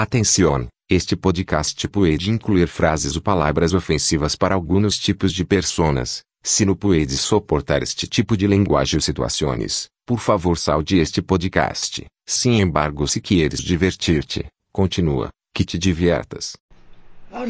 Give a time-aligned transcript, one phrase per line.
[0.00, 0.68] Atenção!
[0.88, 6.22] Este podcast pode incluir frases ou palavras ofensivas para alguns tipos de personas.
[6.40, 12.06] Se não pode suportar este tipo de linguagem ou situações, por favor salte este podcast.
[12.24, 16.56] Sin embargo, se quieres divertir-te, continua, que te diviertas.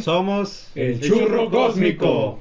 [0.02, 2.40] Somos El churro cósmico.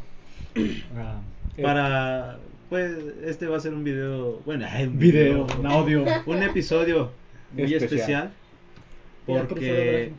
[0.96, 1.20] Ah,
[1.62, 2.40] para
[2.70, 2.96] pues
[3.26, 6.06] este va a ser un video, bueno, un video, un audio.
[6.26, 7.12] un episodio
[7.52, 7.84] muy Especial.
[7.84, 8.34] especial,
[9.28, 10.12] porque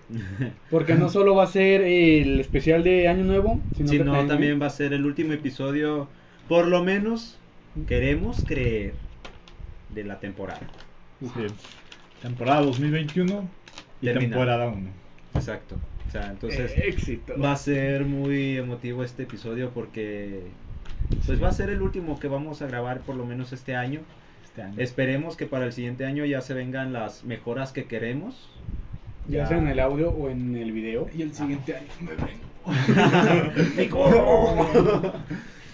[0.70, 4.70] Porque no solo va a ser el especial de Año Nuevo, sino, también va a
[4.70, 6.08] ser el último episodio,
[6.48, 7.38] por lo menos
[7.86, 8.94] queremos creer
[9.90, 10.60] de la temporada.
[11.20, 11.46] Sí.
[12.22, 13.48] Temporada 2021
[14.00, 14.20] y Terminada.
[14.30, 14.88] temporada 1.
[15.34, 15.76] Exacto.
[16.08, 17.34] O sea, entonces Eh, éxito.
[17.38, 20.40] va a ser muy emotivo este episodio porque
[21.26, 24.00] pues va a ser el último que vamos a grabar por lo menos este año.
[24.52, 24.74] Este año.
[24.76, 28.50] Esperemos que para el siguiente año ya se vengan las mejoras que queremos.
[29.26, 31.08] Ya sea en el audio o en el video.
[31.16, 32.12] Y el siguiente año me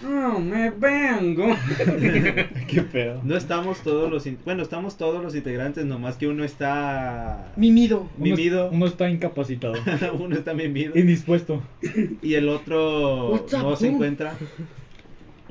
[0.01, 1.45] No, me vengo.
[2.69, 3.19] Qué pedo.
[3.23, 8.07] No estamos todos los in- bueno, estamos todos los integrantes, nomás que uno está Mimido.
[8.17, 9.73] Uno, mimido, uno está incapacitado.
[10.19, 11.61] uno está mimido Indispuesto.
[12.21, 14.35] y el otro no se encuentra.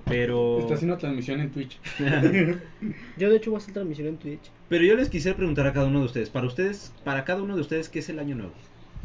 [0.08, 1.78] Pero Está haciendo transmisión en Twitch.
[3.18, 4.50] Yo de hecho voy a hacer transmisión en Twitch.
[4.68, 7.54] Pero yo les quisiera preguntar a cada uno de ustedes, para ustedes, para cada uno
[7.54, 8.52] de ustedes, ¿qué es el año nuevo?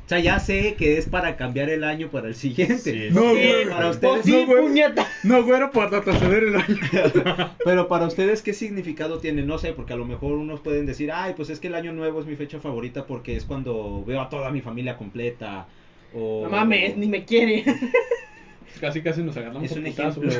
[0.06, 2.78] O sea, ya sé que es para cambiar el año para el siguiente.
[2.78, 3.08] Sí.
[3.12, 3.70] No, Sí, güey.
[3.70, 4.26] para ustedes.
[4.26, 4.62] sí, no, güey.
[4.64, 5.08] puñeta.
[5.24, 6.78] No, güero, para retroceder el año.
[7.64, 9.44] Pero para ustedes, ¿qué significado tiene?
[9.44, 11.94] No sé, porque a lo mejor unos pueden decir, ay, pues es que el año
[11.94, 15.68] nuevo es mi fecha favorita porque es cuando veo a toda mi familia completa.
[16.14, 16.42] O...
[16.44, 17.64] No mames, ni me quiere.
[18.80, 20.30] Casi, casi nos agarramos Es un ejemplo.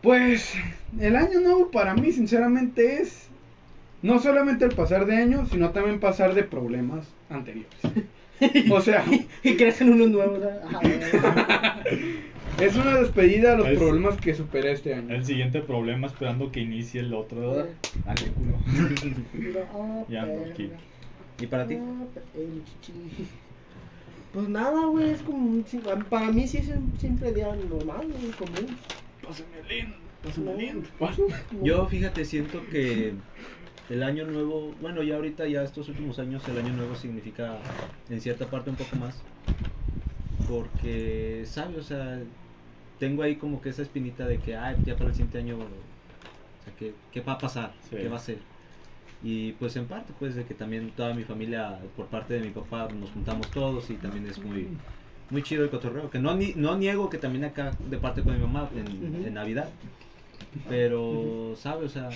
[0.00, 0.54] Pues,
[1.00, 3.26] el año nuevo para mí, sinceramente, es
[4.00, 7.72] no solamente el pasar de año, sino también pasar de problemas anteriores.
[8.70, 9.04] O sea,
[9.42, 10.38] y crecen unos nuevos.
[10.38, 11.00] Güey.
[12.60, 15.12] es una despedida a los Es- problemas que superé este año.
[15.12, 17.66] El siguiente problema esperando que inicie el otro.
[18.06, 20.04] Dale culo.
[20.08, 20.70] Ya no, aquí.
[21.40, 21.78] ¿Y para ti?
[21.80, 23.26] Ah, per- el chichi.
[24.30, 25.64] Pues nada, güey, es como un
[26.10, 28.78] Para mí sí es un simple día normal, güey, común.
[29.22, 30.56] Pásame lindo, pásame No.
[30.56, 30.88] lindo.
[31.60, 33.20] Yo, fíjate, siento que
[33.88, 37.62] el año nuevo, bueno, ya ahorita, ya estos últimos años, el año nuevo significa
[38.08, 39.26] en cierta parte un poco más.
[40.44, 41.76] Porque, ¿sabes?
[41.78, 42.26] O sea,
[42.98, 45.94] tengo ahí como que esa espinita de que, ay, ya para el siguiente año, o
[46.58, 47.80] sea, ¿qué, qué va a pasar?
[47.80, 47.96] Sí.
[47.98, 48.48] ¿Qué va a ser?
[49.20, 52.50] Y pues en parte, pues de que también toda mi familia, por parte de mi
[52.50, 54.68] papá, nos juntamos todos y también es muy,
[55.30, 56.08] muy chido el cotorreo.
[56.10, 59.70] Que no, ni- no niego que también acá, de parte con mi mamá, en, Navidad.
[60.68, 61.86] Pero, ¿sabes?
[61.86, 62.10] O sea,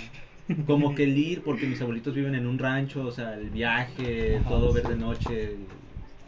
[0.66, 4.36] como que el ir, porque mis abuelitos viven en un rancho, o sea, el viaje,
[4.36, 4.80] Ajá, todo sí.
[4.80, 5.56] verde noche,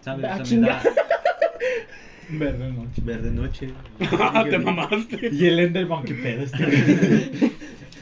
[0.00, 0.26] ¿sabes?
[0.28, 0.82] Ah, O sea, me da
[2.28, 3.02] Verde noche.
[3.04, 3.68] verde noche.
[4.12, 5.28] Ah, te mamaste.
[5.30, 6.64] Y el Enderman, qué pedo este.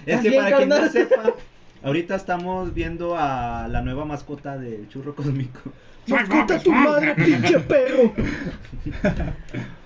[0.06, 1.34] Es que para quien no sepa,
[1.82, 5.60] ahorita estamos viendo a la nueva mascota del churro cósmico.
[6.08, 8.12] ¡Mascota tu madre, pinche perro!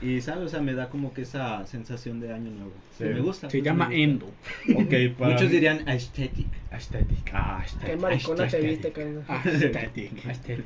[0.01, 0.45] Y, ¿sabes?
[0.45, 2.73] O sea, me da como que esa sensación de año nuevo.
[2.97, 3.05] Sí.
[3.05, 3.51] Me gusta.
[3.51, 3.99] Se pues, llama gusta.
[4.01, 4.27] Endo.
[5.19, 5.33] Para.
[5.35, 6.47] Muchos dirían aesthetic.
[6.71, 7.31] Aesthetic.
[7.35, 7.91] Ah, aesthetic.
[7.91, 8.69] Qué maricona te aesthetic.
[8.71, 9.25] viste, carnal.
[9.29, 10.27] Aesthetic.
[10.27, 10.65] Aesthetic.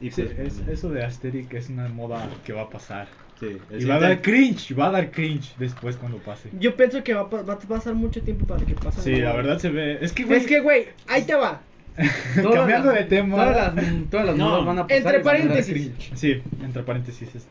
[0.00, 3.06] Y Sí, pues, es- eso de aesthetic es una moda que va a pasar.
[3.40, 6.50] Sí, el Y va a dar cringe, va a dar cringe después cuando pase.
[6.58, 9.00] Yo pienso que va a, va a pasar mucho tiempo para que pase.
[9.02, 9.98] Sí, la verdad se ve.
[10.00, 10.38] Es que, güey.
[10.38, 11.60] Es que, güey, ahí te va.
[12.34, 13.36] Cambiando de tema.
[13.36, 14.48] Todas las, todas las No.
[14.50, 14.96] modas van a pasar.
[14.96, 15.72] Entre paréntesis.
[15.74, 16.10] cringe.
[16.14, 17.34] Sí, entre paréntesis.
[17.34, 17.46] es-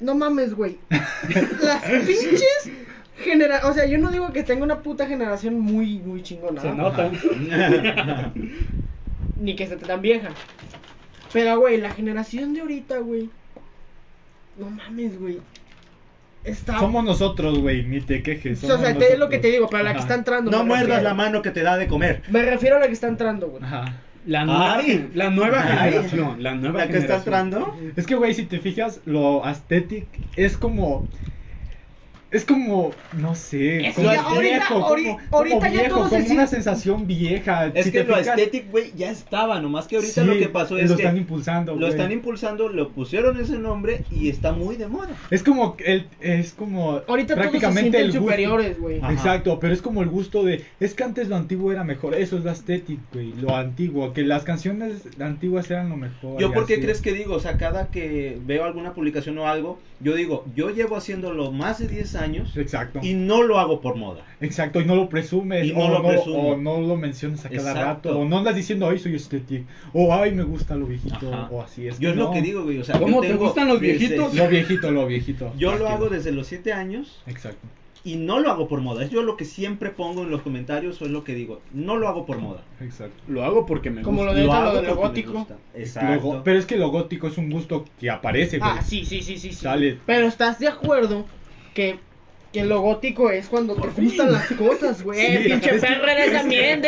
[0.00, 0.78] No mames, güey.
[1.62, 2.70] Las pinches
[3.22, 6.60] genera O sea, yo no digo que tenga una puta generación muy, muy chingona.
[6.60, 6.76] Se ¿no?
[6.90, 7.10] nota.
[9.40, 10.30] Ni que esté tan vieja.
[11.32, 13.28] Pero, güey, la generación de ahorita, güey.
[14.58, 15.38] No mames, güey.
[16.44, 16.78] Está.
[16.78, 18.62] Somos nosotros, güey, ni te quejes.
[18.64, 20.50] o sea, te- es lo que te digo, para la que está entrando.
[20.50, 21.04] No muerdas refiero.
[21.04, 22.22] la mano que te da de comer.
[22.28, 23.62] Me refiero a la que está entrando, güey.
[23.64, 24.00] Ajá.
[24.26, 25.10] La nueva, Ay.
[25.14, 25.92] la nueva Ay.
[25.92, 26.42] generación.
[26.42, 27.76] La nueva La que está entrando.
[27.96, 30.06] Es que, güey, si te fijas, lo aesthetic
[30.36, 31.06] es como.
[32.34, 36.04] Es como, no sé, Es como ahorita- viejo, ahori- como, ahorita como ya viejo, todo
[36.08, 37.66] se como sigue- una sensación vieja.
[37.66, 40.48] Es Si que lo fijas- aesthetic, güey, ya estaba, nomás que ahorita Sí, lo que
[40.48, 44.50] pasó es lo que están impulsando, lo están impulsando, lo pusieron ese nombre y está
[44.52, 45.10] muy de moda.
[45.30, 48.20] Es como el, es como Ahorita todos se prácticamente sienten el gusto.
[48.22, 48.96] superiores, güey.
[48.96, 52.36] Exacto, pero es como el gusto de, es que antes lo antiguo era mejor, eso
[52.36, 56.40] es lo estético, güey, lo antiguo, que las canciones antiguas eran lo mejor.
[56.40, 56.82] Yo, y ¿por qué así.
[56.82, 57.34] crees que digo?
[57.36, 61.78] O sea, cada que veo alguna publicación o algo, yo digo, yo llevo haciéndolo más
[61.78, 62.98] de 10 años años Exacto.
[63.02, 64.22] y no lo hago por moda.
[64.40, 66.48] Exacto, y no lo presumes, Y no o, lo no, presumo.
[66.50, 68.08] o no lo mencionas a cada Exacto.
[68.10, 71.48] rato, o no andas diciendo, ay, soy estético, o ay, me gusta lo viejito, Ajá.
[71.50, 71.98] o así es.
[71.98, 72.24] Yo es no.
[72.24, 72.78] lo que digo, güey.
[72.78, 74.34] O sea, ¿Cómo yo te gustan los desde- viejitos?
[74.34, 75.52] Lo viejito, lo viejito.
[75.56, 77.66] Yo lo hago desde los 7 años Exacto.
[78.06, 79.02] y no lo hago por moda.
[79.04, 81.62] Es yo lo que siempre pongo en los comentarios o es lo que digo.
[81.72, 82.62] No lo hago por moda.
[82.80, 83.16] Exacto.
[83.28, 84.32] Lo hago porque me Como gusta.
[84.32, 85.32] lo de ahorita, hago lo de lo gótico.
[85.74, 86.42] Lo Exacto.
[86.44, 88.70] pero es que lo gótico es un gusto que aparece, güey.
[88.74, 89.52] Ah, sí, sí, sí, sí, sí.
[89.54, 89.98] Sale.
[90.04, 91.24] Pero estás de acuerdo
[91.72, 91.98] que,
[92.54, 95.36] que lo gótico es cuando te gustan las cosas, güey.
[95.42, 96.82] Sí, Pinche es que- perro eres también.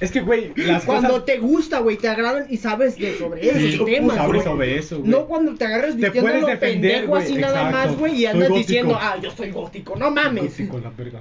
[0.00, 1.26] Es que, güey, las Cuando cosas...
[1.26, 4.42] te gusta, güey, te agradan y sabes de sobre esos Sí, temas, sabes güey.
[4.44, 5.10] sobre eso, güey.
[5.10, 8.48] No cuando te agarras Te puedes lo defender, pendejo así nada más, güey, y andas
[8.48, 8.66] gótico.
[8.66, 9.94] diciendo, ah, yo soy gótico.
[9.96, 10.58] No mames.
[10.58, 11.20] Gótico, la verga.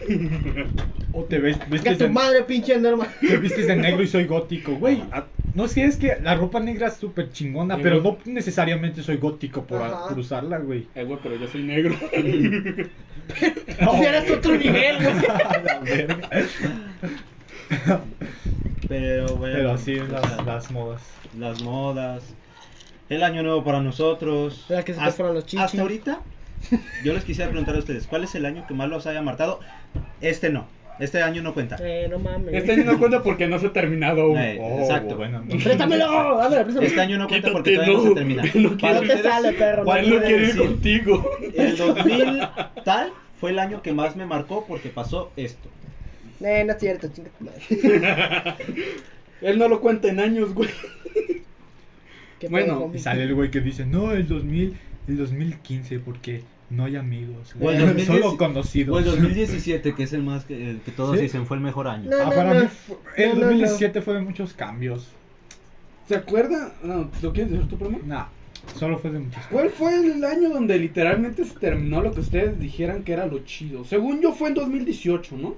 [1.12, 3.08] o te ves, Que vistes tu madre, pinche normal.
[3.20, 5.02] te vistes de negro y soy gótico, güey.
[5.52, 8.16] A- No sé, es que la ropa negra es súper chingona, Sí, pero güey.
[8.26, 10.08] no necesariamente soy gótico por, Ajá.
[10.08, 10.86] por usarla, güey.
[10.94, 11.94] Eh, güey, pero yo soy negro.
[13.30, 15.14] Si eres otro nivel, güey.
[15.64, 16.28] La verga.
[18.88, 21.02] Pero, bueno, Pero sí, las, modas.
[21.38, 22.34] las modas.
[23.08, 24.66] El año nuevo para nosotros.
[24.68, 25.60] La que se hasta, los chichis.
[25.64, 26.20] hasta ahorita,
[27.04, 29.60] yo les quisiera preguntar a ustedes, ¿cuál es el año que más los haya marcado?
[30.20, 30.66] Este no.
[31.00, 31.76] Este año no cuenta.
[31.80, 32.54] Eh, no mames.
[32.54, 34.38] Este año no cuenta porque no se ha terminado aún.
[34.38, 35.16] Eh, Oh, exacto.
[35.16, 35.42] bueno.
[35.48, 36.40] ¡Préstamelo!
[36.40, 36.86] Ándale, préstamelo.
[36.88, 38.42] Este año no cuenta Quítate, porque todavía no, no, se termina.
[38.54, 39.84] no Para No te sale, perro.
[39.84, 40.60] ¿cuál no quiere ir decir?
[40.66, 41.30] contigo.
[41.56, 42.40] El 2000
[42.84, 45.68] tal fue el año que más me marcó porque pasó esto.
[46.42, 47.60] Eh, no es cierto, chinga tu madre.
[49.42, 50.68] Él no lo cuenta en años, güey.
[52.48, 52.90] Bueno.
[52.94, 54.76] Y sale el güey que dice, no, el 2000,
[55.08, 57.54] el 2015, porque no hay amigos.
[57.60, 58.96] O el güey, 2010 Solo conocidos.
[58.96, 61.22] O el 2017, que es el más que, el que todos ¿Sí?
[61.22, 62.08] dicen fue el mejor año.
[62.10, 62.60] No, Ah, no, para no.
[62.60, 62.66] mí
[63.16, 63.46] el No, no, no.
[63.46, 65.08] 2017 fue de muchos cambios.
[66.08, 66.72] ¿Se acuerda?
[66.82, 68.04] No, ¿lo quieres decir tú primero?
[68.06, 68.26] Nah,
[68.76, 69.78] solo fue de muchos ¿Cuál cambios.
[69.78, 73.84] fue el año donde literalmente se terminó lo que ustedes dijeran que era lo chido?
[73.84, 75.54] Según yo fue en 2018, ¿no?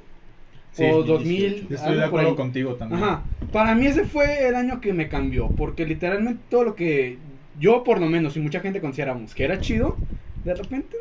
[0.73, 1.63] Sí, o 2018.
[1.69, 1.75] 2000.
[1.79, 3.03] Estoy de acuerdo contigo también.
[3.03, 3.25] Ajá.
[3.53, 5.51] Para mí ese fue el año que me cambió.
[5.51, 7.19] Porque literalmente todo lo que
[7.59, 9.99] yo, por lo menos, y mucha gente consideramos que era chido,
[10.45, 10.97] de repente,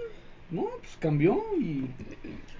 [0.52, 1.86] no, pues cambió y.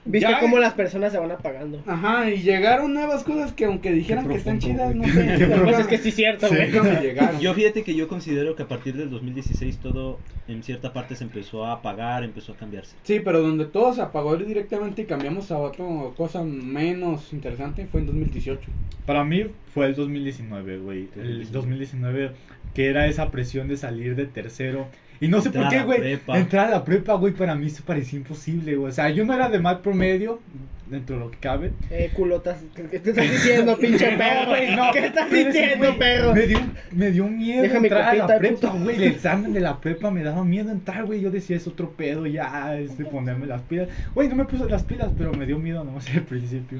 [0.04, 1.83] Viste Ya- cómo las personas se van apagando.
[1.86, 5.48] Ajá, y llegaron nuevas cosas que aunque dijeran que están chidas, no sé.
[5.63, 6.56] Pues es que sí es cierto, Sí.
[6.56, 7.01] güey.
[7.01, 7.39] llegaron.
[7.39, 11.24] Yo fíjate que yo considero que a partir del 2016 todo en cierta parte se
[11.24, 12.95] empezó a apagar, empezó a cambiarse.
[13.04, 15.86] Sí, pero donde todo se apagó directamente y cambiamos a otra
[16.18, 18.60] cosa menos interesante fue en 2018.
[19.06, 21.10] Para mí fue el 2019, güey.
[21.16, 22.31] El 2019,
[22.74, 24.88] que era esa presión de salir de tercero.
[25.21, 26.00] Y no sé Entrar por a qué, la güey.
[26.00, 26.39] prepa.
[26.39, 28.89] Entrar a la prepa, güey, para mí se parecía imposible, güey.
[28.89, 30.39] O sea, yo no era de mal promedio,
[30.88, 31.71] dentro de lo que cabe.
[31.89, 32.59] Eh, culotas.
[32.75, 34.50] ¿Qué te estás diciendo, pinche perro?
[34.50, 34.91] güey, no.
[34.91, 36.33] ¿Qué estás diciendo, perro?
[36.33, 36.59] Me dio,
[36.91, 38.95] me dio miedo Deja entrar a la prepa, güey.
[38.95, 41.21] El examen de la prepa me daba miedo entrar, güey.
[41.21, 43.89] Yo decía, es otro pedo, ya, es de ponerme las pilas.
[44.13, 46.79] Güey, no me puse las pilas, pero me dio miedo nomás al principio.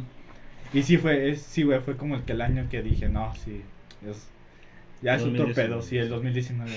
[0.74, 3.34] Y sí fue, es, sí, güey, fue como el que el año que dije, no,
[3.36, 3.62] sí,
[4.10, 4.28] es,
[5.02, 6.72] ya es otro 2019, pedo, sí, el 2019.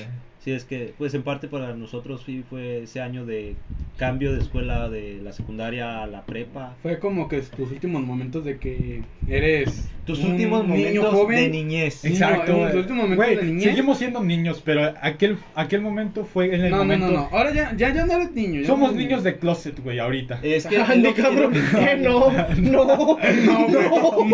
[0.45, 3.55] Sí, es que, pues en parte para nosotros sí fue ese año de
[3.97, 6.75] cambio de escuela de la secundaria a la prepa.
[6.83, 11.37] Fue como que tus últimos momentos de que eres Tus un últimos niño momentos joven.
[11.39, 12.05] de niñez.
[12.05, 13.65] Exacto, los últimos momentos de niñez.
[13.65, 17.07] seguimos siendo niños, pero aquel, aquel momento fue en el No, no, momento...
[17.07, 17.29] no, no.
[17.33, 18.61] Ahora ya, ya, ya no eres niño.
[18.61, 20.41] ya Somos no eres niños de closet, güey, ahorita.
[20.43, 21.55] Es que Andy, es lo que- cabrón.
[21.57, 23.17] es que- Eh, no, no,
[23.47, 24.27] no,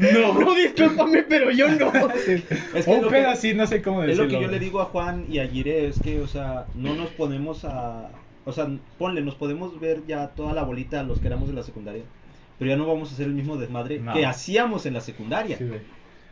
[0.00, 1.92] No, no, discúlpame, pero yo no.
[2.26, 4.24] Es que es un así, no sé cómo Es decirlo.
[4.32, 6.94] lo que yo le digo a Juan y a Gire, es que, o sea, no
[6.94, 8.10] nos ponemos a...
[8.44, 11.62] O sea, ponle, nos podemos ver ya toda la bolita los que éramos de la
[11.62, 12.02] secundaria,
[12.58, 14.12] pero ya no vamos a hacer el mismo desmadre No.
[14.12, 15.56] que hacíamos en la secundaria.
[15.56, 15.64] Sí.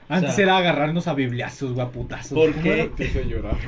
[0.08, 2.32] Antes O sea- era agarrarnos a bibliazos, güey, a putazos.
[2.36, 2.90] ¿Por ¿Cómo qué?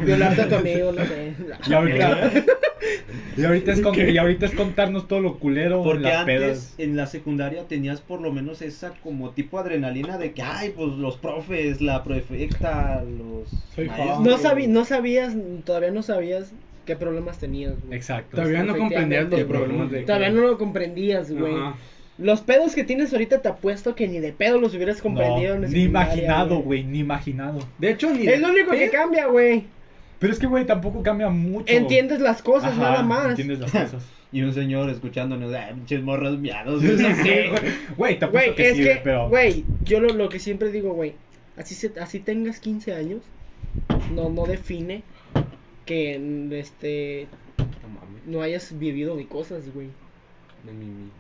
[0.05, 1.35] Violarte a tu amigo, no sé.
[1.69, 2.31] Y ahorita,
[3.37, 6.41] y, ahorita es con- y ahorita es contarnos todo lo culero en Porque las antes
[6.41, 6.75] pedas.
[6.79, 10.93] en la secundaria tenías por lo menos esa como tipo adrenalina de que, ay, pues
[10.97, 13.49] los profes, la prefecta, los...
[13.75, 13.91] Soy.
[14.23, 16.53] No, sabí, no sabías, todavía no sabías
[16.85, 17.97] qué problemas tenías, güey.
[17.97, 18.37] Exacto.
[18.37, 20.03] Todavía no comprendías los problemas de.
[20.03, 21.55] Todavía no lo comprendías, güey.
[21.55, 21.76] Ajá.
[22.16, 25.66] Los pedos que tienes ahorita te apuesto que ni de pedo los hubieras comprendido No,
[25.66, 27.59] en ni imaginado, güey, ni imaginado.
[27.78, 28.26] De hecho, ni.
[28.26, 29.64] Es lo único que cambia, güey.
[30.21, 31.73] Pero es que, güey, tampoco cambia mucho.
[31.73, 33.30] Entiendes las cosas, Ajá, nada más.
[33.30, 34.04] Entiendes las cosas.
[34.33, 36.83] Y un señor escuchándonos, ay, pinches morros miados.
[36.83, 36.97] Güey".
[36.97, 37.62] güey.
[37.97, 39.28] Güey, te apuesto Güey, que es sí, que, pero...
[39.28, 41.14] güey, yo lo, lo que siempre digo, güey,
[41.56, 43.23] así, se, así tengas 15 años,
[44.12, 45.04] no, no define
[45.87, 47.28] que este
[48.26, 49.88] no hayas vivido ni cosas, güey.
[50.73, 51.12] Mimi.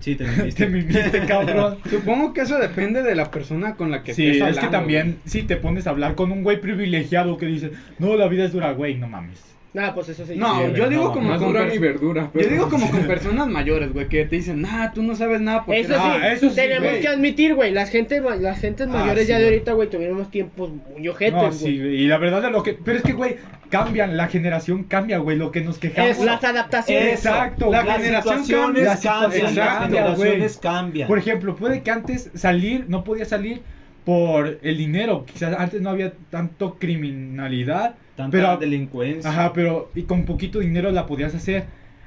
[0.00, 0.24] Sí, te
[0.54, 0.66] Te mimiste.
[0.68, 1.80] mimiste, cabrón.
[1.90, 4.70] Supongo que eso depende de la persona con la que Sí, estés es que hablando,
[4.70, 8.44] también, si te pones a hablar con un güey privilegiado que dice, no, la vida
[8.44, 9.55] es dura, güey, no mames.
[9.76, 10.36] Nah, pues eso sí.
[10.36, 12.30] No, Sí, yo güey, digo no, como con ni verdura.
[12.32, 15.66] Yo digo como con personas mayores, güey, que te dicen, nah, tú no sabes nada
[15.66, 15.80] porque...
[15.82, 17.00] Eso sí, Ah, eso sí, tenemos güey.
[17.02, 19.52] que admitir, güey, las gentes, ma- las gentes Ah, mayores sí, ya de güey.
[19.54, 21.52] ahorita, güey, tuvieron unos tiempos muy ojetes, No, güey.
[21.52, 22.72] sí, güey, y la verdad de lo que...
[22.72, 23.36] Pero es que, güey,
[23.68, 26.12] cambian, la generación cambia, güey, lo que nos quejamos...
[26.12, 27.12] Es las adaptaciones.
[27.12, 31.08] Exacto, La las generación cambia, cambian, las situaciones generaciones cambian, cambian.
[31.08, 33.60] Por ejemplo, puede que antes salir, no podía salir
[34.06, 38.56] por el dinero, quizás antes no había tanto criminalidad, Tanta pero...
[38.56, 39.28] delincuencia.
[39.28, 41.64] Ajá, pero y con poquito dinero la podías hacer.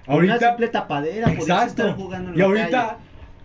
[0.07, 0.47] Con Una Ahorita...
[0.49, 1.93] simple tapadera, podías estar Exacto.
[2.01, 2.93] jugando en Y la ahorita calle.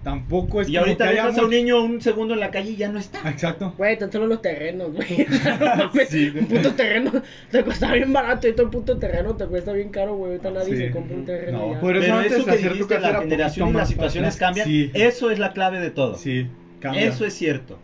[0.05, 2.89] tampoco es Y ahorita dejas a un niño un segundo en la calle y ya
[2.91, 3.29] no está.
[3.29, 3.75] Exacto.
[3.77, 5.27] Güey, tan solo los terrenos, güey.
[6.09, 6.45] Sí, güey.
[6.45, 7.11] un puto terreno
[7.51, 10.31] te cuesta bien barato y todo un puto terreno te cuesta bien caro, güey.
[10.31, 10.83] Ahorita nadie Sí.
[10.85, 11.81] se compra un terreno No, ya.
[11.81, 14.41] Por eso Pero antes eso que dijiste, la era generación y las situaciones fácil.
[14.47, 14.91] cambian, Sí.
[14.95, 16.15] eso es la clave de todo.
[16.17, 16.47] Sí,
[16.81, 17.03] cambia.
[17.03, 17.79] Eso es cierto.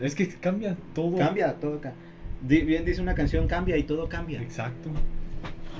[0.00, 1.16] Es que cambia todo.
[1.18, 1.80] Cambia, todo.
[2.42, 4.40] Bien dice una canción, cambia y todo cambia.
[4.42, 4.90] Exacto.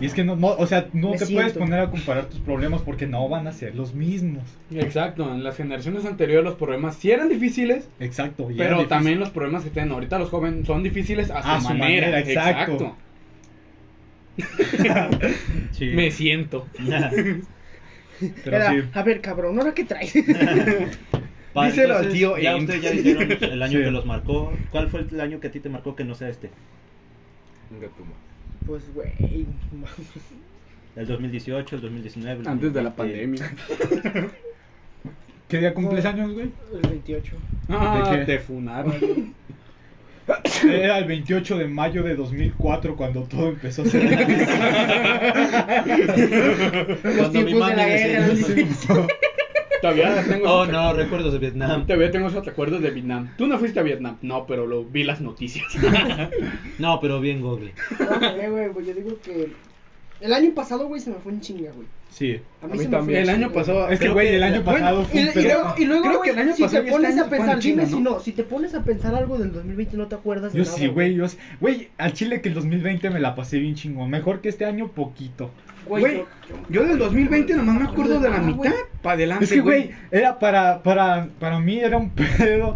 [0.00, 1.35] Y es que no, no o sea, no Me te siento.
[1.42, 4.42] puedes poner a comparar tus problemas porque no van a ser los mismos.
[4.73, 8.49] Exacto, en las generaciones anteriores los problemas sí eran difíciles, Exacto.
[8.57, 8.88] pero difícil.
[8.88, 12.07] también los problemas que tienen ahorita los jóvenes son difíciles a su, A su manera.
[12.09, 12.97] manera, exacto.
[15.73, 15.87] Sí.
[15.95, 16.66] Me siento.
[18.45, 18.78] Pero Era, sí.
[18.95, 20.14] A ver, cabrón, ¿ahora qué traes?
[21.52, 23.85] Pa- Díselo al tío Ya ustedes ya dijeron el año Sí.
[23.85, 24.52] que los marcó.
[24.71, 26.50] ¿Cuál fue el año que a ti te marcó que no sea este?
[28.66, 29.12] pues, güey.
[30.94, 32.40] El 2018, el 2019.
[32.42, 33.42] el Antes de la 2020.
[33.42, 34.28] pandemia.
[35.49, 36.50] ¿Qué día cumples años, güey?
[36.75, 37.37] El 28.
[37.71, 38.25] Ah, ¿De qué?
[38.26, 39.35] te funaron.
[40.71, 44.04] Era el 28 de mayo de 2004 cuando todo empezó a ser
[47.02, 48.26] Los Cuando mi tiempos de la guerra.
[49.83, 51.87] Todavía tengo Oh esos- no, recuerdos de Vietnam.
[51.87, 53.29] Todavía tengo esos recuerdos de Vietnam.
[53.37, 54.17] Tú no fuiste a Vietnam.
[54.23, 55.67] No, pero lo vi las noticias.
[56.79, 57.73] No, pero bien Google.
[57.99, 59.53] No, güey, güey, pues yo digo que.
[60.21, 61.87] El año pasado, güey, se me fue en chinga, güey.
[62.11, 62.39] Sí.
[62.62, 63.17] A mí, A mí se me fue también.
[63.17, 63.89] en El chinga, año pasado.
[63.89, 66.31] Es que, güey, el año pasado fue Y, un y luego, y luego Creo güey,
[66.31, 68.11] que el año si pasado te pones este a pensar, en dime chinga, si ¿no?
[68.12, 70.77] no, si te pones a pensar algo del 2020 no te acuerdas de Yo nada.
[70.77, 71.27] sí, güey, yo,
[71.61, 74.11] güey, al chile que el 2020 me la pasé bien chingón.
[74.11, 75.51] Mejor que este año, poquito.
[75.87, 76.27] Güey, yo-
[76.69, 78.73] yo del 2020 nomás me acuerdo de la Ah, mitad
[79.03, 79.45] para adelante.
[79.45, 82.11] Es que, güey, era para, para, para mí era un
[82.61, 82.75] pedo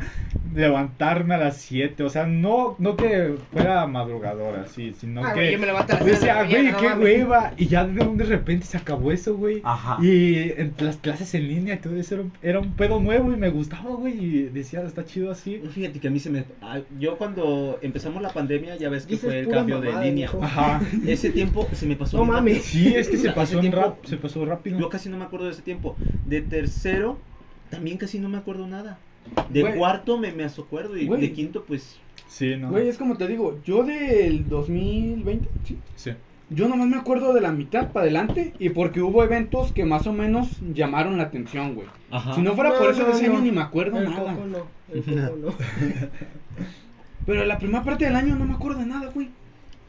[0.56, 2.02] levantarme a las 7.
[2.02, 5.40] O sea, no, no que fuera madrugadora, así, sino Ah, que.
[5.40, 7.04] güey, yo me levanto a las decía, güey, mañana, qué no mames".
[7.04, 7.52] hueva.
[7.56, 9.60] Y ya de, un- de repente se acabó eso, güey.
[9.64, 9.98] Ajá.
[10.02, 13.32] Y en las clases en línea y todo eso era un, era un pedo nuevo
[13.32, 14.14] y me gustaba, güey.
[14.24, 15.62] Y decía, está chido así.
[15.72, 16.44] Fíjate que a mí se me.
[16.62, 20.24] ah, Yo cuando empezamos la pandemia, ya ves que Dices fue el cambio de línea.
[20.26, 20.42] hijo.
[20.42, 20.80] Ajá.
[21.06, 22.16] Ese tiempo se me pasó.
[22.18, 22.62] No mames.
[22.64, 24.78] Sí, es que se pasó, tiempo- rap, se pasó rápido.
[24.78, 25.96] Yo casi no me acuerdo de ese tiempo.
[26.24, 27.18] De tercero,
[27.70, 28.98] también casi no me acuerdo nada.
[29.50, 29.76] De Güey.
[29.76, 31.20] cuarto me, me acuerdo y Güey.
[31.20, 31.98] de quinto, pues.
[32.28, 32.70] Sí, ¿no?
[32.70, 35.78] Güey, es como te digo, yo del 2020, sí.
[35.94, 36.10] Sí.
[36.48, 40.06] Yo nomás me acuerdo de la mitad para adelante y porque hubo eventos que más
[40.06, 41.88] o menos llamaron la atención, güey.
[42.10, 42.34] Ajá.
[42.34, 43.34] Si no fuera por eso de ese no.
[43.34, 44.34] año ni me acuerdo el nada.
[44.34, 45.54] Coco no, el Coco no.
[47.26, 49.28] Pero la primera parte del año no me acuerdo de nada, güey.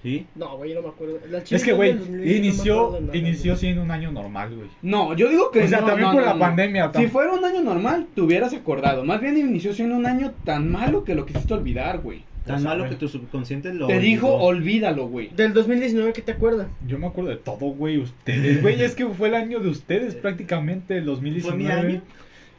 [0.08, 0.26] Sí.
[0.36, 1.20] No, güey, yo no me acuerdo.
[1.30, 4.70] La Es que, güey, 2020 no inició, inició siendo un año normal, güey.
[4.82, 6.40] No, yo digo que O sea, no, también no, por no, la no.
[6.40, 9.04] pandemia, Si fuera un año normal, te hubieras acordado.
[9.04, 12.24] Más bien inició siendo un año tan malo que lo quisiste olvidar, güey.
[12.46, 13.88] Tan malo que tu subconsciente lo.
[13.88, 15.28] Te dijo, olvídalo, güey.
[15.36, 16.68] Del 2019, ¿qué te acuerdas?
[16.88, 17.98] Yo me acuerdo de todo, güey.
[17.98, 21.42] Ustedes, güey, es que fue el año de ustedes prácticamente, el 2019.
[21.42, 22.02] ¿Fue mi año?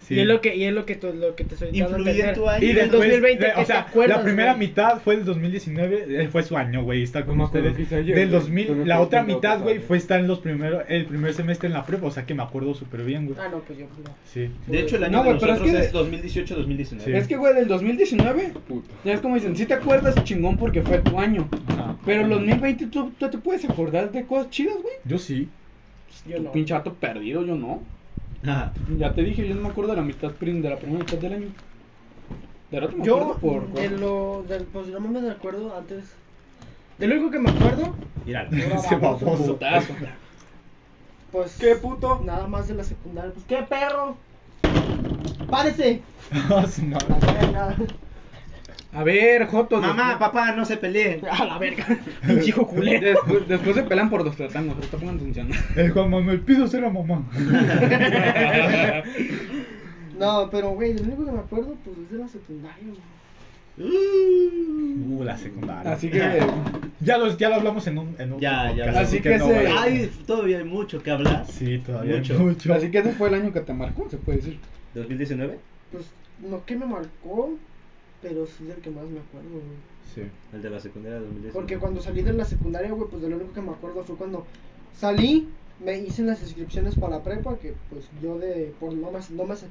[0.01, 0.15] Sí.
[0.15, 1.99] Y es lo que, y es lo que, tú- lo que te estoy dando
[2.35, 2.65] tu año.
[2.65, 4.69] Y del después, 2020, de- ¿qué o sea, te acuerdas, la primera güey?
[4.69, 7.75] mitad fue del 2019, eh, fue su año, güey, está con No ustedes.
[7.93, 8.41] ayer, Del güey.
[8.41, 11.67] 2000, Pero la no otra mitad, güey, fue estar en los primeros, el primer semestre
[11.67, 13.39] en la prepa, o sea que me acuerdo súper bien, güey.
[13.39, 14.15] Ah, no, pues yo no.
[14.25, 14.51] Sí.
[14.67, 17.05] De hecho, el año No, de es nosotros que es, de- 2018-2019.
[17.05, 17.13] Sí.
[17.13, 18.53] Es que, güey, del 2019,
[19.05, 21.49] ya es como dicen, si te acuerdas chingón porque fue tu año.
[21.69, 21.97] Ajá.
[22.07, 24.95] Pero el 2020 tú, tú te puedes acordar de cosas chidas, güey.
[25.05, 25.49] Yo sí.
[26.27, 26.53] Yo Tu no.
[26.53, 27.83] pinche vato perdido, yo no.
[28.45, 28.73] Ajá.
[28.99, 31.19] Ya te dije, yo no me acuerdo de la mitad prim- de la primera mitad
[31.19, 31.49] del año.
[32.71, 36.05] De me Yo, acuerdo por de lo, del, pues no me acuerdo antes.
[36.99, 37.95] De lo único que me acuerdo,
[38.27, 38.51] Míralo.
[38.57, 39.59] Ese baboso.
[41.33, 41.57] pues.
[41.59, 42.21] ¿Qué puto?
[42.25, 43.33] Nada más de la secundaria.
[43.33, 44.17] Pues, ¿qué perro?
[45.51, 46.03] ¡Párese!
[46.31, 47.07] Ah, su madre.
[48.93, 49.81] A ver, Joto.
[49.81, 51.21] Mamá, después- papá, no se peleen.
[51.31, 51.87] A la verga.
[52.27, 53.07] Pinche hijo culero.
[53.07, 55.51] Después, después se pelan por los tratangos, ahorita pongan atención.
[55.77, 57.25] El Juan Manuel pido ser a mamá.
[60.19, 63.89] No, pero güey, lo único que me acuerdo, pues es de la secundaria, güey.
[63.89, 65.93] Uh, la secundaria.
[65.93, 66.21] Así que.
[67.01, 68.87] Ya lo, ya lo hablamos en un, en un Ya, ya.
[68.87, 69.71] podcast, Así que no ese- vale.
[69.79, 71.47] Ay, todavía hay mucho que hablar.
[71.47, 72.39] Sí, todavía hay Mucho.
[72.41, 72.75] mucho.
[72.75, 74.59] Así que ese fue el año que te marcó, se puede decir.
[74.97, 75.55] ¿2019?
[75.93, 76.07] Pues
[76.51, 77.51] no que me marcó,
[78.23, 79.63] pero sí es el que más me acuerdo, güey.
[80.15, 80.23] Sí.
[80.53, 81.53] El de la secundaria de 2019.
[81.53, 84.17] Porque cuando salí de la secundaria, güey, pues de lo único que me acuerdo fue
[84.17, 84.47] cuando
[84.99, 85.49] salí,
[85.85, 89.45] me hice las inscripciones para la prepa, que pues yo de, por no más, no
[89.45, 89.65] más,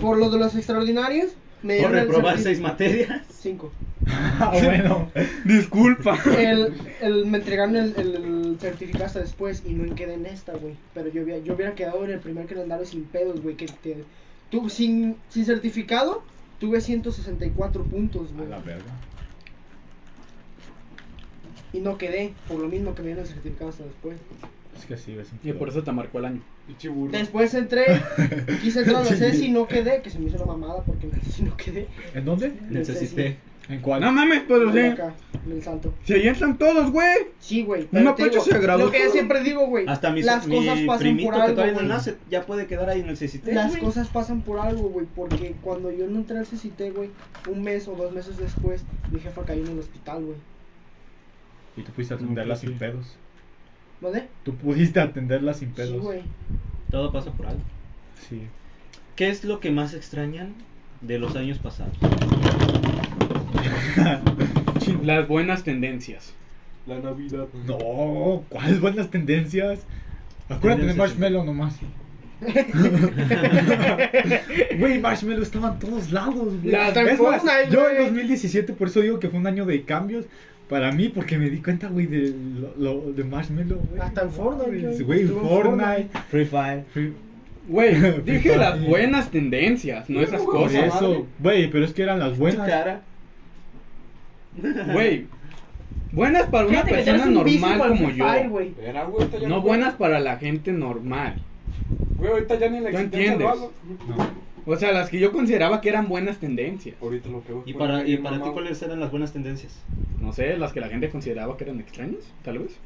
[0.00, 3.22] por lo de los extraordinarios, me Por dieron el reprobar seis materias.
[3.30, 3.72] Cinco.
[4.06, 5.10] Ah, bueno.
[5.44, 6.18] Disculpa.
[6.36, 10.52] El, el, me entregaron el, el, el certificado hasta después y no quedé en esta,
[10.52, 10.74] güey.
[10.92, 13.56] Pero yo, hubiera- yo hubiera quedado en el primer calendario sin pedos, güey.
[13.56, 14.04] Que te,
[14.50, 16.22] tú, sin, sin certificado,
[16.58, 18.48] tuve 164 puntos, A güey.
[18.48, 18.90] la verga.
[21.72, 24.16] Y no quedé, por lo mismo que me dieron el certificado hasta después.
[24.78, 26.40] Es que sí, es un Y por eso te marcó el año.
[27.10, 27.84] Después entré,
[28.62, 31.06] quise entrar a la CESI y no quedé, que se me hizo una mamada porque
[31.06, 31.88] en la CESI no quedé.
[32.14, 32.52] ¿En dónde?
[32.70, 33.36] Necesité.
[33.68, 34.00] ¿En cuál?
[34.02, 34.78] No mames, pero En sí.
[34.80, 35.14] acá,
[35.46, 37.28] en el todos, güey.
[37.38, 37.88] Sí, güey.
[37.92, 39.86] Una te se graduó Lo que yo siempre digo, güey.
[39.88, 41.88] Hasta mi, las mi cosas pasan primito por que algo, todavía no güey.
[41.88, 43.46] nace ya puede quedar ahí en el CCT.
[43.48, 43.82] Las güey.
[43.82, 47.10] cosas pasan por algo, güey, porque cuando yo no entré al CCT, güey,
[47.50, 50.36] un mes o dos meses después, mi jefa cayó en el hospital, güey.
[51.76, 53.16] Y tú pudiste atenderla sin pedos.
[54.00, 54.28] ¿Vale?
[54.42, 56.02] Tú pudiste atenderla sin Sí, pedos.
[56.02, 56.20] güey.
[56.90, 57.62] Todo pasa por algo.
[58.28, 58.42] Sí.
[59.16, 60.54] ¿Qué es lo que más extrañan
[61.00, 61.96] de los años pasados?
[65.02, 66.34] Las buenas tendencias.
[66.86, 67.46] La Navidad.
[67.66, 69.80] No, ¿cuáles buenas tendencias?
[70.48, 71.76] Acuérdate de Marshmallow nomás.
[74.78, 76.70] Güey, Marshmallow estaba en todos lados, güey.
[77.70, 78.04] Yo en güey.
[78.06, 80.26] 2017, por eso digo que fue un año de cambios
[80.68, 82.34] para mí, porque me di cuenta, güey, de,
[82.76, 84.00] lo, lo- de Marshmallow, güey.
[84.02, 85.26] Hasta en Fortnite, güey.
[85.26, 86.08] Fortnite.
[86.30, 86.84] Free Fire.
[87.68, 90.96] Güey, dije las buenas tendencias, no esas Por cosas.
[90.96, 92.68] eso, güey, pero es que eran las buenas.
[92.68, 93.00] cara.
[94.92, 95.26] Güey,
[96.12, 98.24] buenas para una Fíjate que persona eres un vicio normal para el como Free yo.
[98.26, 98.74] Fire, güey.
[98.82, 101.36] Era, güey, ahorita ya No buenas para la gente normal.
[102.18, 103.48] Güey, ahorita ya ni la ¿Tú existencia entiendes?
[103.48, 103.72] hago.
[104.66, 106.96] O sea, las que yo consideraba que eran buenas tendencias.
[107.02, 109.76] Ahorita lo que es ¿Y para, y para ti cuáles eran las buenas tendencias?
[110.20, 112.78] No sé, las que la gente consideraba que eran extrañas, tal vez.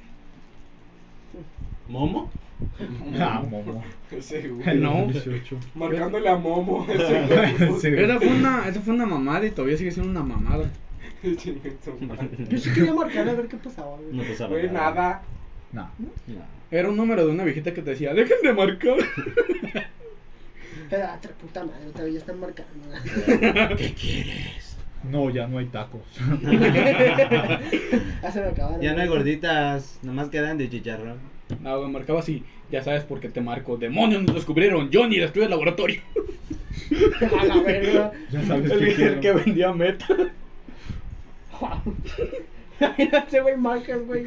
[1.89, 2.31] ¿Momo?
[3.21, 3.85] Ah, momo.
[4.11, 4.79] Ese, güey.
[4.81, 5.07] No.
[5.07, 5.57] 18.
[5.77, 6.85] Marcándole a Momo.
[6.89, 7.27] Ese,
[7.91, 8.05] güey.
[8.05, 10.69] Esa fue, una, esa fue una mamada y todavía sigue siendo una mamada.
[11.23, 14.13] Yo sí quería marcar a ver qué pasaba, güey.
[14.17, 15.23] No pasaba Güey, nada.
[15.73, 15.91] No.
[15.99, 16.09] No.
[16.71, 18.97] Era un número de una viejita que te decía, dejen de marcar.
[20.91, 22.89] Pero, ah, puta madre, todavía ya están marcando.
[23.77, 24.77] ¿Qué quieres?
[25.11, 26.01] No, ya no hay tacos.
[28.23, 28.81] ya se me acabaron.
[28.81, 31.19] Ya no hay gorditas, nomás quedan de chicharrón.
[31.61, 33.77] No, güey, marcaba así, ya sabes por qué te marco.
[33.77, 36.01] Demonios nos descubrieron, Johnny destruye el laboratorio.
[37.41, 38.13] A la verga.
[38.31, 39.21] Ya sabes el, qué el quiero.
[39.21, 40.07] que vendía meta.
[42.81, 44.25] Imagínate, güey, marcas, güey.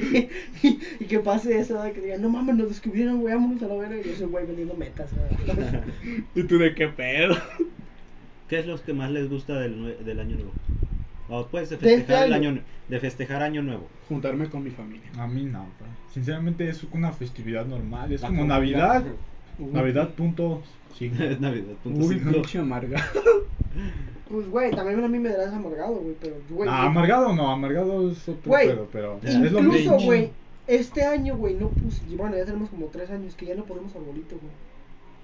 [0.61, 3.67] Y, y que pase eso, de que digan, no mames, nos descubrieron, güey, vámonos a
[3.67, 3.95] la verga.
[4.05, 5.09] Y ese güey vendiendo metas.
[6.35, 7.35] ¿Y tú de qué pedo?
[8.49, 10.51] ¿Qué es lo que más les gusta del, del año nuevo?
[11.29, 12.49] O pues de De este festejar el año.
[12.49, 13.87] año, de festejar año nuevo.
[14.09, 15.09] Juntarme con mi familia.
[15.17, 15.87] A mí no, bro.
[16.13, 18.11] Sinceramente es una festividad normal.
[18.11, 18.43] Es La como.
[18.43, 19.05] Navidad.
[19.59, 20.61] Navidad punto
[20.97, 21.23] cinco.
[21.23, 22.31] Es Navidad, punto Uy, cinco.
[22.31, 23.03] pinche amarga.
[24.29, 26.69] Pues, güey, también a mí me darás amargado, güey, pero, güey.
[26.71, 29.99] Ah, amargado no, amargado es otro Güey, pedo, pero es lo Incluso, mismo.
[29.99, 30.29] güey,
[30.67, 32.01] este año, güey, no puse.
[32.09, 34.53] y Bueno, ya tenemos como tres años que ya no ponemos arbolito, güey.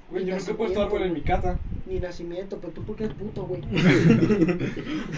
[0.10, 1.58] Güey, yo no te he puesto árbol en mi casa.
[1.86, 3.62] Ni nacimiento, pero tú porque eres puto, güey.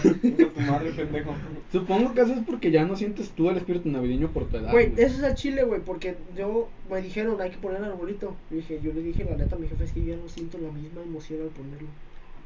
[0.04, 1.34] Tu madre, pendejo.
[1.72, 4.70] Supongo que eso es porque ya no sientes tú el espíritu navideño por tu edad.
[4.70, 8.36] Güey, eso es al chile, güey, porque yo me dijeron hay que poner arbolito.
[8.50, 10.58] Y dije, yo le dije la neta a mi jefe es que ya no siento
[10.58, 11.88] la misma emoción al ponerlo.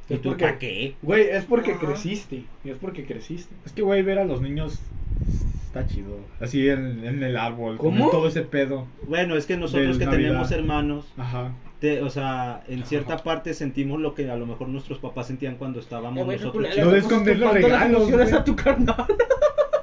[0.08, 0.94] ¿Y tú para qué?
[1.02, 1.86] Güey, es porque Ajá.
[1.86, 2.44] creciste.
[2.64, 3.54] Y es porque creciste.
[3.64, 4.78] Es que, güey, ver a los niños
[5.66, 6.18] está chido.
[6.40, 7.78] Así en, en el árbol.
[7.78, 8.10] con ¿Cómo?
[8.10, 8.86] todo ese pedo.
[9.08, 11.52] Bueno, es que nosotros que tenemos hermanos, Ajá.
[11.84, 15.56] Te- o sea, en cierta parte sentimos lo que a lo mejor nuestros papás sentían
[15.56, 19.04] cuando estábamos Eh, nosotros estamos esconder los regalos, a tu carnal.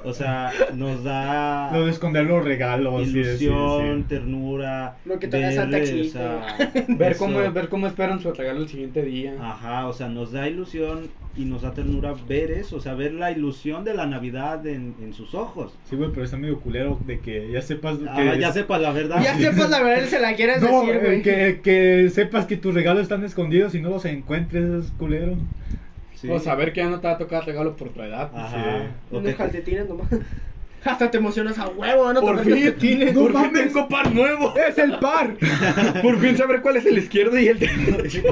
[0.04, 3.06] O sea, nos da Lo de esconder los regalos.
[3.08, 4.04] ilusión, sí.
[4.08, 4.96] ternura.
[5.04, 6.18] Lo que Santa o existe.
[6.18, 6.56] sea,
[6.88, 9.34] Ver cómo, ver cómo esperan su regalo el siguiente día.
[9.40, 13.12] Ajá, o sea, nos da ilusión y nos da ternura ver eso, o sea, ver
[13.14, 15.72] la ilusión de la Navidad en, en sus ojos.
[15.88, 18.04] Sí, güey, pero está medio culero de que ya sepas que...
[18.08, 19.22] Ah, ya sepas la verdad.
[19.22, 21.22] Ya sepas la verdad, se la quieres No, decir, eh, güey.
[21.22, 25.36] que, que sepas que tus regalos están escondidos y no los encuentres, es culero.
[26.22, 26.30] Sí.
[26.30, 28.30] O saber que ya no te va a tocar regalo por tu edad.
[28.32, 28.78] Ajá.
[28.80, 28.88] Sí.
[29.10, 30.06] O Unos calcetines nomás.
[30.84, 32.20] Hasta te emocionas a huevo, ¿no?
[32.20, 32.72] Por fin,
[33.12, 33.72] por No fin mames.
[33.72, 34.54] tengo par nuevo.
[34.68, 35.36] ¡Es el par!
[36.02, 38.22] Por fin saber cuál es el izquierdo y el derecho.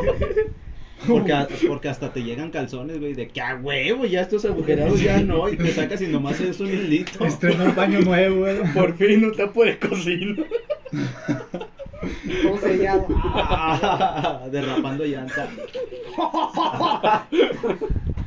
[1.06, 5.48] Porque, hasta te llegan calzones, güey, de que a huevo, ya estos agujerados ya no,
[5.48, 7.24] y te sacas y nomás es un hilito.
[7.24, 8.58] Estrenó baño nuevo, güey.
[8.74, 10.44] Por fin un tapo de cocina.
[12.42, 13.04] ¿Cómo se llama?
[13.34, 15.48] Ah, derrapando llanta.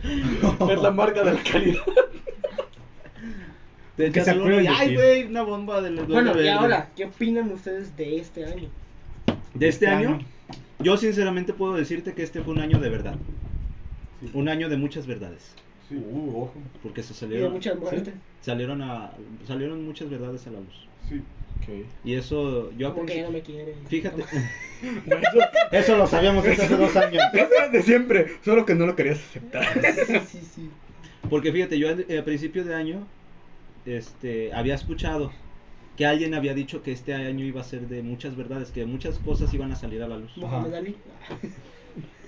[0.04, 1.82] Es la marca de la calidad.
[3.96, 7.06] Te Que se acuerden de ay, güey, una bomba del duende Bueno, y ahora, ¿qué
[7.06, 8.70] opinan ustedes de este año?
[9.54, 10.10] ¿De este Este año?
[10.16, 10.26] año.
[10.80, 13.16] Yo sinceramente puedo decirte que este fue un año de verdad.
[14.34, 15.54] Un año de muchas verdades.
[15.88, 15.96] Sí.
[15.96, 16.54] Uh, ojo.
[16.82, 18.14] Porque se Y de salieron, muchas muertes.
[18.42, 19.12] salieron, a,
[19.48, 20.88] salieron muchas verdades a la luz.
[21.08, 21.22] Sí.
[22.04, 23.74] Y eso, yo aprendí- no me quiere.
[23.88, 24.24] Fíjate.
[25.72, 27.24] Eso lo sabíamos desde hace dos años.
[27.34, 29.66] Eso de siempre, solo que no lo querías aceptar.
[30.06, 30.70] Sí, sí, sí.
[31.30, 33.08] Porque fíjate, yo al- a principio de año
[33.86, 35.32] este, había escuchado
[35.98, 39.20] que alguien había dicho que este año iba a ser de muchas verdades, que muchas
[39.20, 40.32] cosas iban a salir a la luz.
[40.38, 40.96] Mohamed Ali.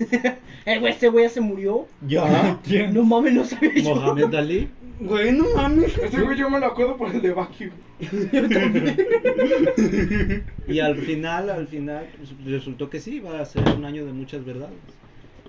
[0.66, 1.86] eh, güey, este güey ya se murió.
[2.06, 2.58] ¿Ya?
[2.64, 2.94] ¿Quién?
[2.94, 3.82] No mames, no sabía.
[3.82, 4.68] Mohamed Ali.
[5.00, 5.96] Güey, no mames.
[5.98, 7.68] Ese güey yo me lo acuerdo por el de Baki.
[10.68, 14.12] Y al final, al final, pues, resultó que sí, iba a ser un año de
[14.12, 14.74] muchas verdades.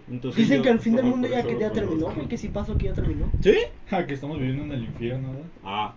[0.09, 2.47] Entonces Dicen yo- que el fin del mundo ya que ya terminó, güey, que sí
[2.49, 3.29] pasó, que ya terminó.
[3.41, 3.55] ¿Sí?
[3.91, 5.45] Ah, que estamos viviendo en el infierno, ¿verdad?
[5.63, 5.95] Ah,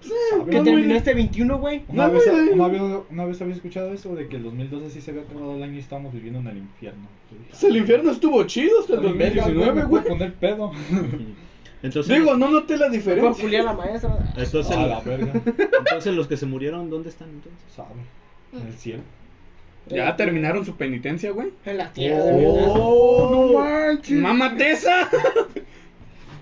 [0.00, 0.96] Que no, terminó güey.
[0.96, 1.82] este 21, güey.
[1.88, 2.48] Una, No, vez, güey.
[2.50, 5.56] una, vez, una vez había escuchado eso de que el 2012 sí se había acabado
[5.56, 7.08] el año y estábamos viviendo en el infierno.
[7.50, 10.04] Pues el infierno estuvo chido hasta el Verga, güey, 2019, me güey.
[10.04, 10.70] poner pedo.
[11.84, 13.60] entonces, Digo, no noté la Por diferencia.
[13.60, 14.18] a la maestra.
[14.36, 15.32] entonces, A la verga.
[15.78, 17.60] entonces los que se murieron, ¿dónde están entonces?
[17.74, 17.90] Sabe.
[18.52, 19.02] En el cielo.
[19.88, 21.50] Ya terminaron su penitencia, güey.
[21.66, 22.24] En la tierra.
[22.24, 24.18] ¡Oh, no manches!
[24.18, 25.08] ¡Mamá Tesa!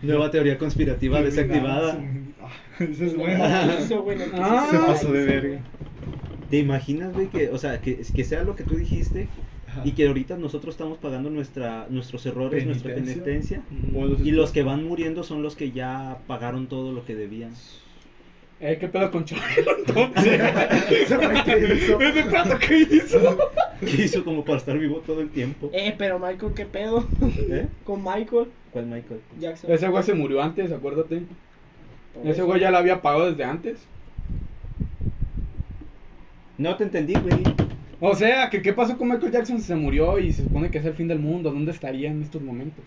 [0.00, 1.98] Nueva teoría conspirativa desactivada.
[2.40, 2.48] Ah,
[2.82, 3.44] Eso es bueno.
[3.78, 4.66] Eso, que Ah.
[4.70, 5.58] Se se- pasó de verga.
[6.50, 9.28] ¿Te imaginas, güey, que, o sea, que, que sea lo que tú dijiste
[9.72, 9.82] Ajá.
[9.84, 13.62] y que ahorita nosotros estamos pagando nuestra, nuestros errores, nuestra Penitencia.
[14.22, 17.52] Y los que van muriendo son los que ya pagaron todo lo que debían.
[18.60, 20.40] Eh, ¿qué pedo con Chabelo entonces?
[21.44, 22.00] Que hizo.
[22.00, 23.38] ¿Ese plato qué hizo?
[23.80, 25.68] ¿Qué hizo como para estar vivo todo el tiempo?
[25.72, 27.04] Eh, pero Michael, ¿qué pedo?
[27.48, 27.66] ¿Eh?
[27.84, 29.20] Con Michael ¿Cuál Michael?
[29.40, 29.70] Jackson.
[29.72, 31.22] Ese güey se murió antes, acuérdate.
[32.14, 32.46] Por Ese eso.
[32.46, 33.80] güey ya lo había pagado desde antes.
[36.58, 37.42] No te entendí, güey.
[38.04, 40.78] O sea, que qué pasó con Michael Jackson si se murió y se supone que
[40.78, 41.52] es el fin del mundo.
[41.52, 42.84] ¿Dónde estaría en estos momentos?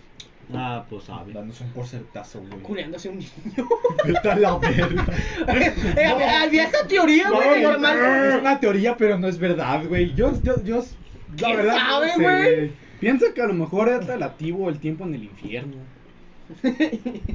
[0.54, 1.32] Ah, pues sabe.
[1.32, 2.62] Dándose un porcentazo, güey.
[2.62, 3.32] Culeándose un niño.
[4.06, 5.06] Vete a la verga.
[5.48, 7.64] eh, había, había esa teoría, güey.
[7.64, 8.26] No, normal.
[8.28, 10.14] es una teoría, pero no es verdad, güey.
[10.14, 10.84] Yo, yo, yo, la
[11.38, 12.72] ¿Quién verdad, sabe, no sé, güey?
[13.00, 15.78] Piensa que a lo mejor es relativo el tiempo en el infierno.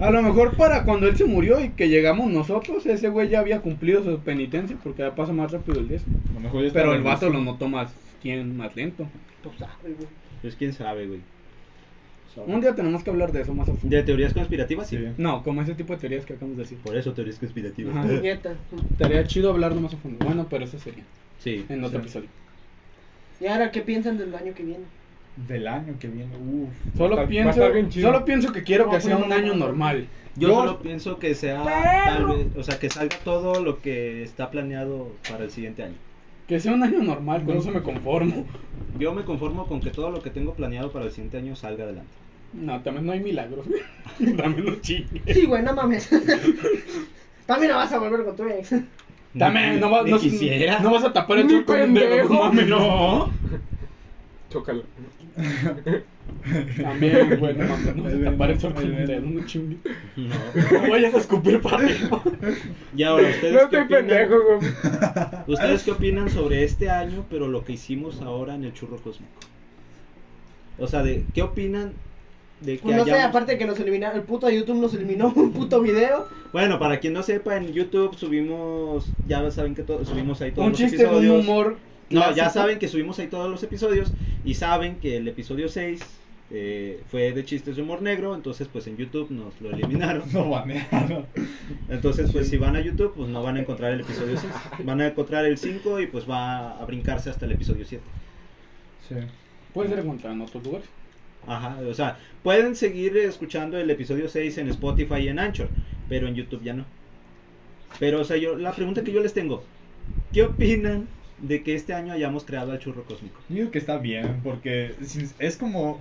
[0.00, 3.40] A lo mejor para cuando él se murió y que llegamos nosotros, ese güey ya
[3.40, 5.98] había cumplido su penitencia porque ya pasa más rápido el día.
[6.30, 7.92] A lo mejor ya Pero el vato lo notó más,
[8.22, 8.56] ¿quién?
[8.56, 9.06] más lento.
[9.42, 10.08] Pues sabe, güey.
[10.42, 11.20] Pues quién sabe, güey.
[12.46, 13.94] Un día tenemos que hablar de eso más a fondo.
[13.94, 14.86] ¿De teorías conspirativas?
[14.88, 14.98] Sí.
[15.18, 16.78] No, como ese tipo de teorías que acabamos de decir.
[16.78, 17.96] Por eso teorías conspirativas.
[17.96, 18.08] Ajá.
[18.92, 20.24] Estaría chido hablarlo más a fondo.
[20.24, 21.02] Bueno, pero eso sería
[21.40, 21.64] Sí.
[21.68, 22.04] en otro Sí.
[22.04, 22.28] episodio.
[23.40, 24.84] Y ahora, ¿qué piensan del año que viene?
[25.36, 26.68] Del año que viene, uff.
[26.96, 27.72] Solo Va va pienso, solo
[28.52, 29.66] que quiero No, que pues sea un año no.
[29.66, 30.06] normal.
[30.36, 34.22] Yo Yo- solo pienso que sea tal vez, o sea, que salga todo lo que
[34.22, 35.94] está planeado para el siguiente año.
[36.46, 38.44] Que sea un año normal, con eso me conformo.
[38.98, 41.84] Yo me conformo con que todo lo que tengo planeado para el siguiente año salga
[41.84, 42.10] adelante.
[42.52, 43.64] No, también no hay milagros.
[44.36, 45.22] también no chingues.
[45.28, 46.10] Sí, güey, no mames.
[47.46, 48.74] También no vas a volver con tu ex.
[49.36, 50.78] También, no, vas- Ni no, quisiera.
[50.80, 51.64] no vas a tapar el dedo.
[51.66, 52.32] pendejo.
[52.34, 53.30] No mames, no.
[54.50, 54.82] Chócalo.
[56.82, 58.74] También, güey, no mames, no El tapar el con
[59.06, 59.78] dedo, no chingues.
[60.16, 60.34] No.
[60.82, 62.22] No vayas a escupir para arriba.
[62.96, 64.06] Y ahora, ¿ustedes, No qué estoy opinan?
[64.06, 64.72] pendejo, güey.
[65.48, 69.32] ¿Ustedes qué opinan sobre este año, pero lo que hicimos ahora en el churro cósmico?
[70.78, 71.92] O sea, de, ¿qué opinan
[72.62, 75.30] de que Pues no sé, hayamos- aparte que nos eliminaron, el puto YouTube nos eliminó
[75.36, 76.26] un puto video.
[76.52, 80.64] Bueno, para quien no sepa, en YouTube subimos, ya saben que to- subimos ahí todos
[80.66, 81.44] Un los chiste de un episodios.
[81.46, 81.76] humor.
[82.10, 84.12] No, ya saben que subimos ahí todos los episodios
[84.44, 86.00] y saben que el episodio 6
[86.52, 90.24] eh, fue de chistes de humor negro, entonces pues en YouTube nos lo eliminaron.
[90.32, 91.26] No banearon.
[91.88, 94.52] Entonces pues si van a YouTube pues no van a encontrar el episodio 6,
[94.84, 98.02] van a encontrar el 5 y pues va a brincarse hasta el episodio 7.
[99.08, 99.14] Sí.
[99.72, 100.88] Puede ser encontrado en otros lugares.
[101.46, 105.68] Ajá, o sea, pueden seguir escuchando el episodio 6 en Spotify y en Anchor,
[106.08, 106.84] pero en YouTube ya no.
[108.00, 109.62] Pero o sea, yo la pregunta que yo les tengo,
[110.32, 111.06] ¿qué opinan
[111.40, 113.40] de que este año hayamos creado al churro cósmico?
[113.48, 114.94] Digo que está bien, porque
[115.38, 116.00] es como,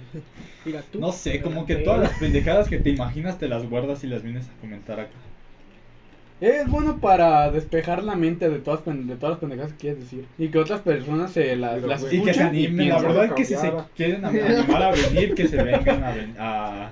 [0.65, 0.99] Mira tú.
[0.99, 1.83] no sé, como que Ok.
[1.83, 5.11] todas las pendejadas que te imaginas te las guardas y las vienes a comentar acá.
[6.41, 10.25] Es bueno para despejar la mente de todas, de todas las pendejadas que quieres decir.
[10.37, 12.15] Y que otras personas se las, Pero, las güey.
[12.17, 15.33] Y que se escuchen y animen, la verdad que si se quieren animar a venir,
[15.35, 16.91] que se vengan a, ven- a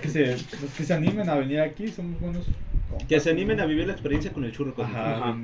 [0.00, 2.46] que se los que se animen a venir aquí somos buenos.
[2.88, 3.64] compas, Que se animen ¿no?
[3.64, 4.98] a vivir la experiencia con el churro cósmico.
[5.00, 5.36] Ajá,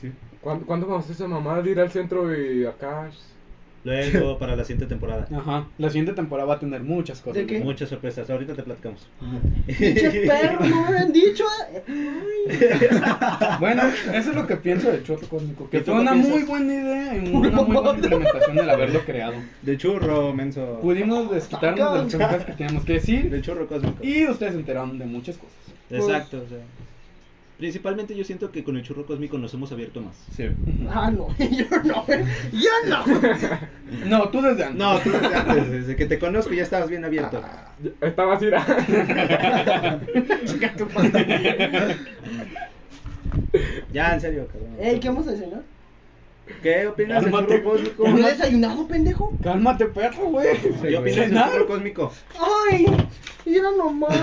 [0.00, 0.12] sí.
[0.40, 3.10] ¿Cuándo, ¿Cuándo vamos a hacer esa mamada de ir al centro y acá?
[3.84, 5.26] Luego, para la siguiente temporada.
[5.34, 5.66] Ajá.
[5.78, 7.34] La siguiente temporada va a tener muchas cosas.
[7.36, 7.60] ¿De qué?
[7.60, 8.28] Muchas sorpresas.
[8.30, 9.06] Ahorita te platicamos.
[9.66, 11.44] Perros, no me habían dicho.
[11.72, 11.82] eh.
[13.60, 15.68] Bueno, eso es lo que pienso del chorro cósmico.
[15.70, 16.32] Que ¿Y tú fue una piensas?
[16.34, 19.34] muy buena idea y una muy buena implementación del haberlo creado.
[19.62, 20.78] De churro, menso.
[20.80, 24.02] Pudimos desquitarnos de las cosas que teníamos que decir Del churro cósmico.
[24.04, 25.54] y ustedes se enteraron de muchas cosas.
[25.90, 26.58] Exacto, o sea.
[27.58, 30.16] Principalmente yo siento que con el churro cósmico nos hemos abierto más.
[30.34, 30.48] Sí.
[30.90, 32.04] Ah, no, yo no,
[32.52, 33.04] yo no.
[34.06, 34.78] No, tú desde antes.
[34.78, 37.40] No, tú desde antes, desde que te conozco ya estabas bien abierto.
[38.00, 38.66] Estaba así, ¿verdad?
[40.46, 40.88] Chica tu.
[43.92, 44.76] Ya, en serio, cabrón.
[44.80, 45.62] Ey, ¿qué vamos a desayunar?
[46.62, 48.08] ¿Qué opinas del churro cósmico?
[48.08, 49.32] ¿No he desayunado, pendejo?
[49.40, 50.58] Cálmate, perro, güey.
[50.60, 51.52] ¿Qué opinas del Cenar.
[51.52, 52.12] churro cósmico?
[52.68, 52.86] Ay,
[53.46, 54.18] mira nomás.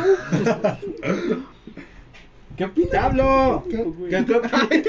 [2.58, 2.90] ¿Qué opinas?
[2.92, 3.64] ¡Te hablo!
[3.70, 3.78] ¿Qué?
[4.10, 4.84] ¿Qué, qué,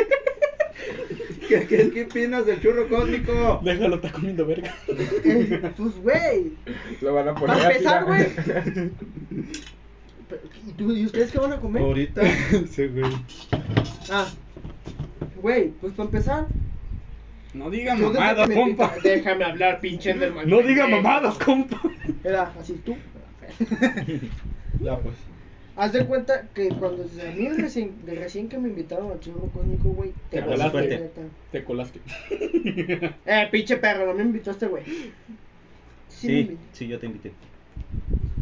[1.49, 3.61] qué, qué- qué opinas del churro cósmico?
[3.63, 4.75] Déjalo, está comiendo verga.
[4.87, 6.53] Pues, güey.
[7.01, 8.27] Lo van a poner Para empezar, güey.
[10.67, 11.83] ¿Y, tú, ¿Y ustedes qué van a comer?
[11.83, 12.23] Ahorita.
[12.71, 13.13] Sí, güey.
[14.11, 14.27] Ah,
[15.41, 16.47] güey, pues para empezar.
[17.55, 18.95] No diga mamadas, compa.
[19.03, 20.49] Déjame hablar, pinche Enderman.
[20.49, 21.81] No diga mamadas, compa.
[22.25, 22.97] Era así tú.
[24.81, 25.15] Ya, pues.
[25.75, 29.21] Haz de cuenta que cuando a mí de recién, de recién que me invitaron al
[29.21, 31.13] churro cósmico, güey, te colaste.
[31.51, 32.03] Te colaste.
[33.25, 34.85] Eh, pinche perro, no me invitó este güey.
[36.09, 37.35] Sí, Sí, sí, yo te invité.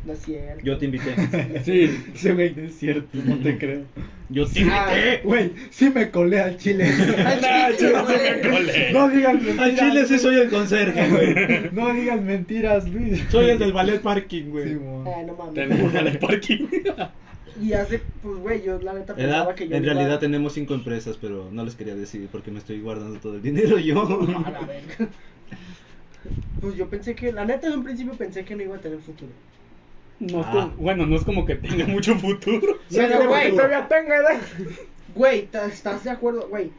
[0.05, 0.65] No es cierto.
[0.65, 1.15] Yo te invité.
[1.65, 2.03] Sí.
[2.15, 3.83] Ese güey no es cierto, no te creo.
[4.31, 5.21] Yo te Ah, invité.
[5.25, 6.87] Güey, sí me colé al chile.
[8.93, 9.59] No digas mentiras.
[9.59, 11.71] Al chile sí soy el conserje, güey.
[11.73, 13.23] No digas mentiras, Luis.
[13.31, 14.69] Soy el del ballet parking, güey.
[14.69, 14.75] Sí.
[14.75, 15.55] Eh, no mames.
[15.55, 16.67] Tenemos al parking.
[17.61, 20.73] Y hace, pues, güey, yo la neta pensaba que yo En iba- realidad tenemos cinco
[20.75, 24.01] empresas, pero no les quería decir porque me estoy guardando todo el dinero yo.
[24.47, 25.09] A la verga.
[26.61, 28.99] Pues yo pensé que, la neta, en un principio pensé que no iba a tener
[29.01, 29.33] futuro.
[30.21, 30.51] No Ah.
[30.53, 32.79] como- bueno, no es como que tenga mucho futuro.
[32.91, 34.41] Pero, güey, Todavía tengo edad.
[35.15, 36.47] güey, ¿ta- ¿estás de acuerdo?
[36.49, 36.71] Güey,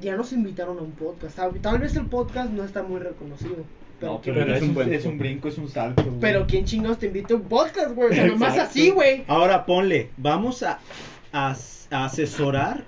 [0.00, 1.36] ya nos invitaron a un podcast.
[1.36, 3.56] Tal, tal vez el podcast no está muy reconocido.
[3.98, 6.02] Pero, No, ¿quién- pero Pero es, un buen es un brinco, es un salto.
[6.04, 6.20] güey.
[6.20, 8.10] pero ¿quién chingados te invita a un podcast, güey?
[8.10, 8.70] O sea, nomás Exacto.
[8.70, 9.24] así, güey.
[9.26, 10.78] Ahora ponle, vamos a,
[11.32, 11.54] a-
[11.90, 12.84] a asesorar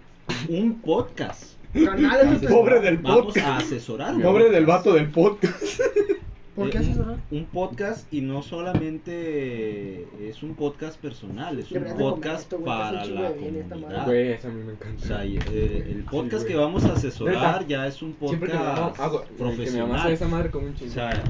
[0.49, 1.53] un podcast.
[1.75, 3.47] Canales Pobre del Vamos podcast.
[3.47, 4.21] a asesorar.
[4.21, 5.81] Pobre del vato del podcast.
[6.55, 7.17] ¿Por qué Eh, asesorar?
[7.31, 13.05] un, un podcast y no solamente es un podcast personal, es un podcast esto, para
[13.07, 13.77] la bien comunidad.
[13.99, 14.05] madre.
[14.05, 15.07] Güey, eso a mí me O encanta.
[15.07, 19.21] sea, y, eh, el podcast que vamos a asesorar ya es un que podcast hago,
[19.23, 20.13] que hace profesional.
[20.13, 21.23] esa madre con un O sea,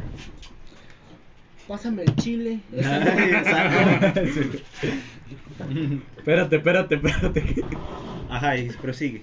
[1.68, 2.58] Pásame el chile.
[2.72, 4.20] exacto.
[6.18, 7.64] Espérate, espérate, espérate.
[8.28, 9.22] Ajá, y prosigue.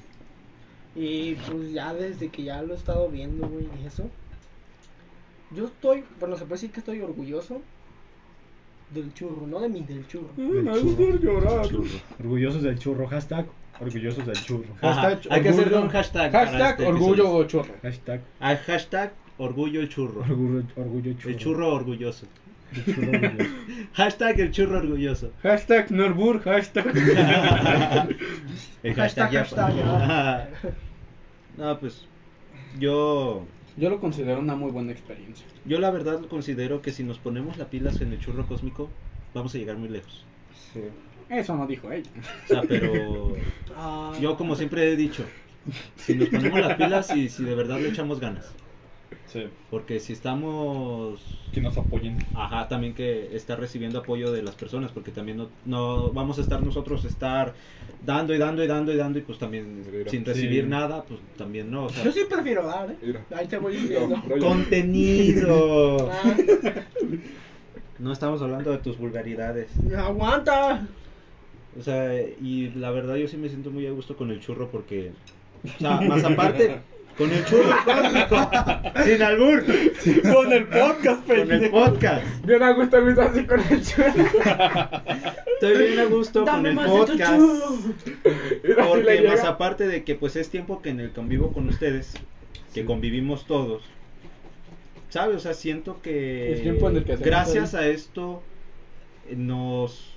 [0.95, 4.09] Y pues ya desde que ya lo he estado viendo, güey, y eso.
[5.51, 7.61] Yo estoy, bueno, se puede decir que estoy orgulloso
[8.93, 10.29] del churro, no de mí, del churro.
[10.37, 11.65] Me gusta llorar.
[12.19, 13.07] Orgullosos del churro.
[13.07, 13.45] Hashtag
[13.79, 14.73] orgullosos del churro.
[14.81, 16.31] Ajá, Hashtag hay que hacerle orgullo- un hashtag.
[16.31, 17.47] Hashtag este orgullo episodio.
[17.47, 17.73] chorro.
[17.81, 20.21] Hashtag Ah, hashtag orgullo el churro.
[20.21, 21.29] orgullo, orgullo churro.
[21.29, 22.25] El churro orgulloso.
[22.73, 23.49] El churro orgulloso.
[23.93, 25.31] Hashtag el churro orgulloso.
[25.41, 26.85] Hashtag Norbur, hashtag.
[28.83, 30.49] El Hashtag, ya- hashtag, ya.
[31.57, 32.05] No, pues
[32.79, 33.45] yo
[33.77, 35.45] Yo lo considero una muy buena experiencia.
[35.65, 38.89] yo la verdad considero que si nos ponemos la pilas en el churro cósmico
[39.33, 40.25] vamos a llegar muy lejos.
[40.73, 40.81] Sí.
[41.29, 42.09] Eso no dijo ella.
[42.45, 43.35] O sea, pero
[44.19, 45.23] yo como siempre he dicho,
[45.95, 48.53] si nos ponemos las pilas y si de verdad le echamos ganas,
[49.27, 49.47] Sí.
[49.69, 51.19] porque si estamos
[51.51, 52.17] Que nos apoyen.
[52.35, 56.41] Ajá, también que está recibiendo apoyo de las personas, porque también no, no vamos a
[56.41, 57.53] estar nosotros estar
[58.05, 60.09] dando y dando y dando y dando y pues también Mira.
[60.11, 60.31] sin Sí.
[60.31, 61.85] recibir nada, pues también no.
[61.85, 62.97] o sea, Yo sí prefiero dar, ¿eh?
[63.01, 63.25] Mira.
[63.35, 64.17] Ahí te voy diciendo.
[64.27, 66.09] No, no, contenido.
[66.11, 66.35] Ah,
[67.99, 69.71] No estamos hablando de tus vulgaridades.
[69.97, 70.87] aguanta.
[71.77, 74.69] O sea, y la verdad yo sí me siento muy a gusto con el churro
[74.71, 75.11] porque,
[75.75, 76.79] o sea, más aparte,
[77.19, 78.49] con el churro cósmico,
[79.03, 79.63] sin albur,
[80.33, 81.85] Con el podcast, con el pendejo.
[81.85, 82.45] podcast.
[82.45, 84.13] Bien a gusto Luis así con el churro.
[85.53, 87.41] Estoy bien a gusto con el podcast.
[88.87, 89.49] Porque más llega.
[89.49, 92.13] aparte de que pues es tiempo que en el convivo con ustedes,
[92.73, 93.83] que convivimos todos,
[95.09, 95.35] ¿sabes?
[95.35, 98.41] O sea, siento que Es tiempo en el que hacemos gracias el- a esto
[99.29, 100.15] eh, nos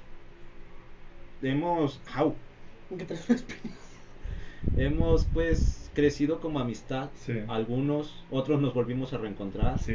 [1.43, 2.01] hemos,
[3.29, 3.69] explico.
[4.77, 7.11] hemos pues crecido como amistad.
[7.17, 7.35] Sí.
[7.49, 9.95] Algunos, otros nos volvimos a reencontrar, Sí.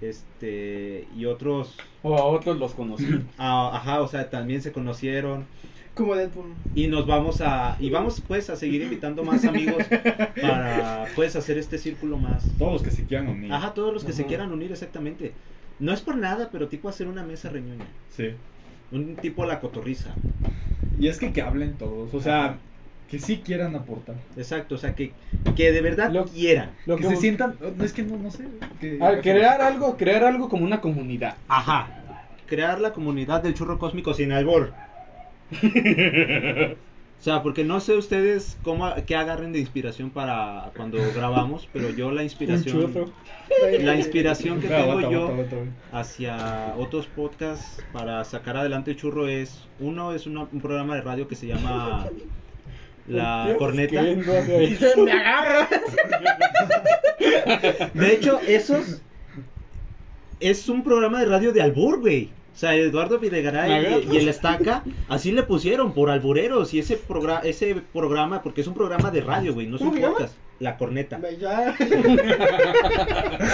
[0.00, 3.06] este y otros O a otros los conocí.
[3.38, 5.46] Ah, ajá, o sea, también se conocieron.
[5.94, 6.54] Como Deadpool.
[6.74, 7.76] Y nos vamos a.
[7.78, 9.84] Y vamos pues a seguir invitando más amigos
[10.40, 12.44] para pues hacer este círculo más.
[12.58, 13.52] Todos los que se quieran unir.
[13.52, 15.32] Ajá, todos los que se quieran unir, exactamente.
[15.78, 17.86] No es por nada, pero tipo hacer una mesa reñoña.
[18.08, 18.28] Sí.
[18.90, 20.14] Un tipo la cotorriza.
[20.98, 22.58] Y es que que hablen todos, o sea,
[23.12, 24.16] que sí quieran aportar.
[24.36, 25.12] Exacto, o sea, que,
[25.54, 26.70] que de verdad Lo- quieran.
[26.86, 28.44] Lo que que se sientan, no es que no, no sé.
[28.80, 31.36] Que, Al crear algo, crear algo como una comunidad.
[31.46, 31.88] Ajá.
[32.46, 34.72] Crear la comunidad del churro cósmico sin albor.
[37.20, 41.90] O sea, porque no sé ustedes cómo qué agarren de inspiración para cuando grabamos, pero
[41.90, 43.12] yo la inspiración churro.
[43.80, 45.32] la inspiración que tengo yo
[45.92, 51.02] hacia otros podcasts para sacar adelante el churro es uno es una- un programa de
[51.02, 52.06] radio que se llama
[53.08, 54.02] La Corneta.
[54.96, 55.68] Me agarras.
[57.94, 59.00] De hecho, esos
[60.40, 62.30] es un programa de radio de albur, güey.
[62.54, 66.96] O sea, Eduardo Videgaray y, y el Estaca, así le pusieron por albureros y ese
[66.96, 70.36] programa, ese programa, porque es un programa de radio, güey, no es.
[70.60, 71.18] La corneta.
[71.40, 71.76] Ya.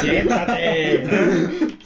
[0.01, 1.05] Siéntate.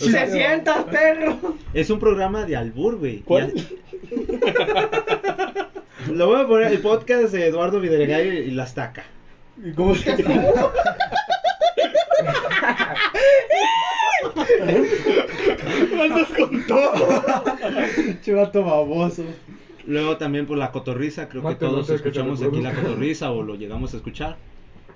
[0.00, 1.38] O sea, Se sienta, perro.
[1.72, 3.20] es un programa de albur, güey.
[3.20, 3.54] ¿Cuál?
[6.08, 9.04] Lo voy a poner el podcast de Eduardo Videgaray y la Estaca.
[9.62, 10.10] ¿Y cómo se
[16.00, 16.92] Andas con todo.
[18.22, 19.24] Chivato baboso.
[19.86, 23.92] Luego también por la cotorriza, creo que todos escuchamos aquí la cotorriza o lo llegamos
[23.94, 24.36] a escuchar.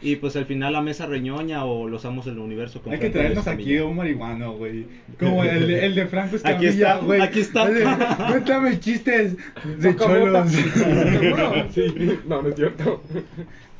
[0.02, 2.82] Y pues al final la mesa reñoña o los amos del universo.
[2.90, 4.86] Hay que traernos aquí a un marihuano, güey.
[5.18, 7.20] Como el, de- el de Franco Aquí Escamilla, está, güey.
[7.22, 7.62] aquí está.
[7.68, 7.84] El de,
[8.28, 9.36] Cuéntame chistes
[9.78, 10.52] de Toca cholos.
[11.74, 13.02] Sí, no, no es cierto.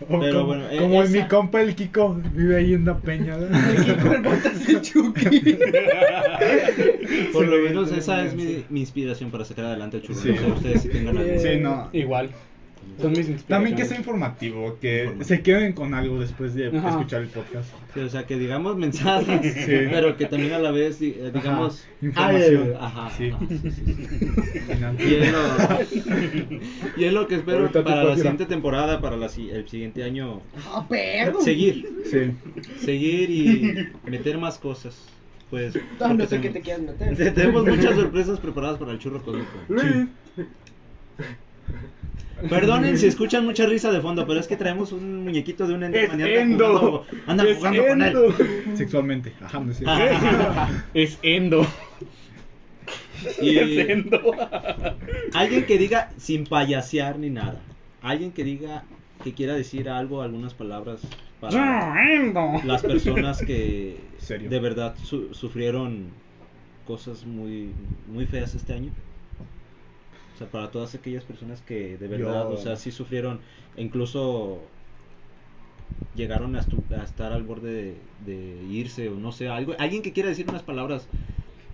[0.08, 2.98] O Pero como, bueno, eh, como esa- mi compa el Kiko vive ahí en una
[2.98, 3.36] peña.
[3.36, 3.46] ¿no?
[3.46, 5.58] el botas de Chucky.
[7.32, 8.36] Por lo menos esa es sí.
[8.36, 10.02] mi, mi inspiración para sacar adelante el.
[10.14, 10.30] Sí.
[10.30, 11.38] No sé ustedes si tengan algo.
[11.40, 11.88] Sí, no.
[11.92, 12.30] Igual.
[13.00, 13.44] Son mis inspiraciones.
[13.46, 15.24] También que sea informativo, que Informativo.
[15.24, 16.90] se queden con algo después de Ajá.
[16.90, 17.68] escuchar el podcast.
[17.92, 19.72] Sí, o sea, que digamos mensajes, Sí.
[19.90, 22.62] pero que también a la vez eh, digamos Ajá, información.
[22.62, 22.78] algo.
[22.78, 23.30] Ajá, Sí.
[23.30, 24.60] ajá, sí, sí, sí.
[24.72, 24.96] Final.
[25.00, 25.38] Y es lo,
[26.96, 30.40] y es lo que espero Ahorita para la siguiente temporada, para la, el siguiente año.
[30.88, 31.40] Perro.
[31.40, 32.32] Seguir, Sí.
[32.84, 34.96] seguir y meter más cosas.
[35.50, 36.80] Pues, no sé qué te tenemos- quieras
[37.16, 37.34] meter.
[37.34, 39.50] Tenemos muchas sorpresas preparadas para el churro cósmico.
[42.48, 45.82] Perdonen si escuchan mucha risa de fondo, pero es que traemos un muñequito de un
[45.84, 46.66] Es anda Endo.
[46.78, 48.08] jugando, anda Es jugando con él.
[48.08, 48.76] Endo.
[48.76, 49.32] Sexualmente.
[49.40, 49.84] Ajá, no sé.
[50.94, 51.66] Es Endo.
[53.40, 54.20] Y Es Endo.
[55.32, 57.60] alguien que diga sin payasear ni nada.
[58.02, 58.84] Alguien que diga
[59.22, 61.00] que quiera decir algo, algunas palabras
[61.40, 62.60] para Endo.
[62.64, 64.50] las personas que Serio.
[64.50, 66.08] de verdad su- sufrieron
[66.86, 67.70] cosas muy
[68.12, 68.90] muy feas este año.
[70.34, 73.40] O sea, para todas aquellas personas que de verdad, Yo- o sea, sí sufrieron,
[73.76, 74.60] e incluso
[76.14, 77.94] llegaron a, estu- a estar al borde de,
[78.32, 81.08] de irse o no sé, algo, alguien que quiera decir unas palabras.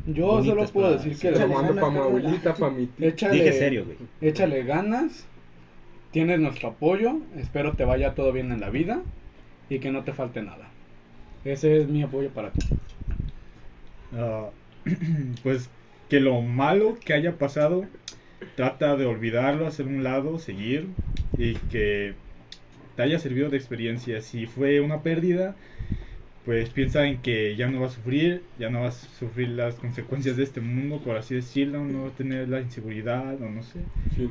[0.06, 3.08] Yo solo puedo para- decir que Échale Tomando ganas, pa' mi abuelita, pa' mi tía.
[3.08, 3.96] échale, Dije serio, güey.
[4.20, 5.26] échale ganas.
[6.10, 7.18] Tienes nuestro apoyo.
[7.36, 9.02] Espero te vaya todo bien en la vida
[9.68, 10.68] y que no te falte nada.
[11.44, 12.66] Ese es mi apoyo para ti.
[14.16, 14.48] Ah,
[15.42, 15.68] pues
[16.08, 17.84] que lo malo que haya pasado,
[18.54, 20.88] trata de olvidarlo, hacer un lado, seguir
[21.36, 22.14] y que
[22.96, 24.20] te haya servido de experiencia.
[24.22, 25.56] Si fue una pérdida,
[26.44, 29.76] pues piensa en que ya no vas a sufrir, ya no vas a sufrir las
[29.76, 33.62] consecuencias de este mundo, por así decirlo, no vas a tener la inseguridad o no
[33.62, 33.80] sé.
[34.16, 34.30] Sí.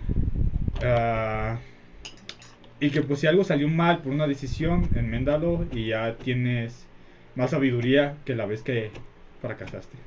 [0.82, 1.60] Ah,
[2.80, 6.88] y que pues si algo salió mal por una decisión, enméndalo y ya tienes
[7.36, 8.90] más sabiduría que la vez que
[9.42, 9.98] fracasaste.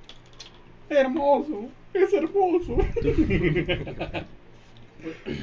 [0.88, 1.70] Hermoso.
[1.94, 2.78] Es hermoso.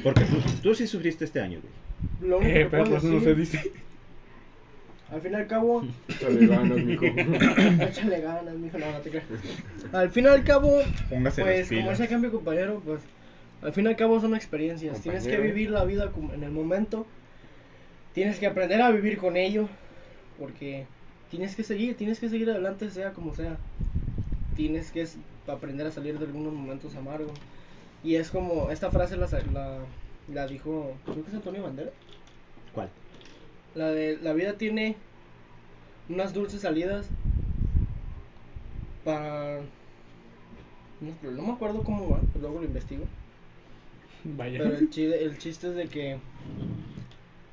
[0.03, 2.29] Porque tú, tú sí sufriste este año, güey.
[2.29, 3.71] Lo único Eh, que pero puedo pues no se dice.
[5.11, 7.05] al fin y al cabo, Échale ganas, mijo.
[7.85, 9.25] échale ganas, mijo, no, no te creas.
[9.91, 11.99] Al fin y al cabo, Póngase las pues como pilas.
[11.99, 13.01] ese cambio compañero, pues
[13.61, 15.01] al fin y al cabo son experiencias.
[15.01, 15.53] Tienes que Compañero.
[15.55, 17.05] vivir la vida como en el momento.
[18.13, 19.67] Tienes que aprender a vivir con ello.
[20.39, 20.85] Porque
[21.29, 23.57] tienes que seguir, tienes que seguir adelante sea como sea.
[24.55, 25.17] Tienes que s-
[25.53, 27.31] aprender a salir de algunos momentos amargos.
[28.03, 29.79] Y es como, esta frase la, sa- la,
[30.33, 31.91] la dijo, creo que es Antonio Bandera.
[32.73, 32.89] ¿Cuál?
[33.75, 34.95] La de la vida tiene
[36.07, 37.07] unas dulces salidas
[39.03, 39.59] para
[41.01, 43.05] no, me acuerdo cómo va, pero luego lo investigo.
[44.23, 44.59] Vaya.
[44.61, 46.17] Pero el chiste, el chiste es de que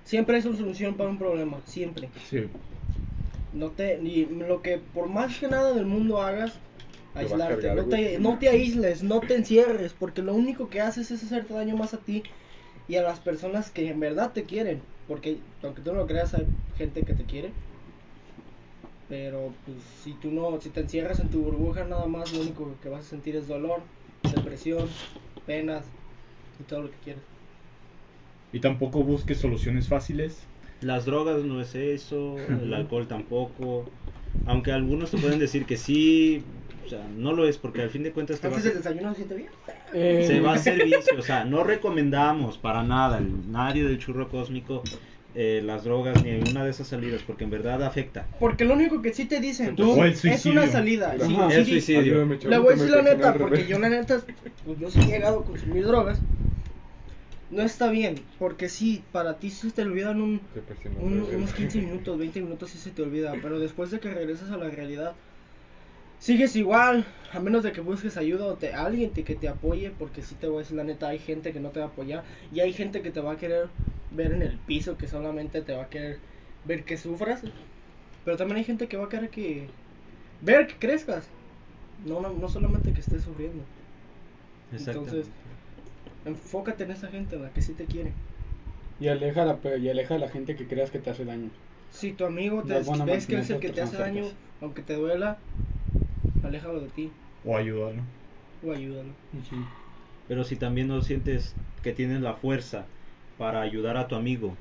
[0.05, 2.09] siempre es una solución para un problema, siempre.
[2.29, 2.49] Sí.
[3.53, 6.59] No te ni lo que por más que nada del mundo hagas
[7.17, 7.75] aislarte.
[7.75, 11.55] no, te, no te aísles, no te encierres, porque lo único que haces es hacerte
[11.55, 12.23] daño más a ti
[12.89, 14.81] y a las personas que en verdad te quieren.
[15.09, 16.47] Porque aunque tú no lo creas, hay
[16.79, 17.51] gente que te quiere.
[19.09, 22.69] Pero pues si tú no, si te encierras en tu burbuja nada más, lo único
[22.83, 23.81] que vas a sentir es dolor,
[24.35, 24.89] depresión,
[25.47, 25.85] penas
[26.61, 27.23] y todo lo que quieres.
[28.53, 30.41] Y tampoco busques soluciones fáciles.
[30.81, 33.85] Las drogas no es eso, el alcohol tampoco.
[34.47, 36.45] Aunque algunos te pueden decir que sí,
[36.87, 38.83] o sea, no lo es porque al fin de cuentas te va a del hacer,
[38.83, 39.49] desayuno se siente bien.
[39.93, 41.19] Eh, se va a hacer vicio.
[41.19, 44.85] O sea, no recomendamos para nada, el- nadie del churro cósmico,
[45.35, 48.27] eh, las drogas ni una de esas salidas porque en verdad afecta.
[48.39, 51.11] Porque lo único que sí te dicen Tú- O el es una salida.
[51.13, 51.51] Ajá.
[51.51, 52.01] Sí, El suicidio.
[52.01, 54.23] Ayúdame, Le voy a decir la neta, porque yo la neta,
[54.65, 56.23] pues yo sí he llegado a consumir drogas.
[57.51, 60.61] No está bien, porque sí, para ti sí te olvidan un, Te
[61.01, 64.57] unos 15 minutos, 20 minutos sí se te olvida, pero después de que regresas a
[64.57, 65.15] la realidad,
[66.19, 69.91] sigues igual, a menos de que busques ayuda o te, alguien te, que te apoye,
[69.91, 71.89] porque sí te voy a decir la neta, hay gente que no te va a
[71.91, 73.71] apoyar y hay gente que te va a querer
[74.11, 76.21] ver en el piso, que solamente te va a querer
[76.65, 77.43] ver que sufras,
[78.25, 79.71] pero también hay gente que va a querer que
[80.41, 81.31] ver que crezcas,
[81.99, 83.65] no, no, no solamente que estés sufriendo.
[84.79, 85.27] Entonces,
[86.25, 88.13] enfócate en esa gente, en la que sí te quiere.
[88.99, 91.25] Y aleja, a la, pe- y aleja a la gente que creas que te hace
[91.25, 91.49] daño.
[91.89, 95.39] Si tu amigo te ves que es el que te hace daño, aunque te duela,
[96.47, 97.11] aléjalo de ti
[97.45, 98.03] O ayudarlo.
[98.63, 99.13] o ayúdalo.
[100.29, 102.87] Pero si también no sientes que tienes la fuerza
[103.39, 104.55] para ayudar a tu amigo,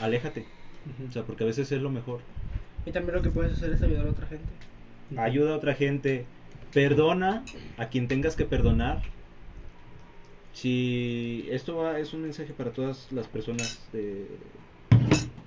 [0.00, 0.44] aléjate.
[1.08, 2.20] O sea, porque a veces es lo mejor.
[2.86, 4.44] Y también lo que puedes hacer es ayudar a otra gente.
[5.18, 6.24] Ayuda a otra gente,
[6.72, 7.44] perdona
[7.76, 9.02] a quien tengas que perdonar.
[10.52, 14.26] Si esto va, es un mensaje para todas las personas de-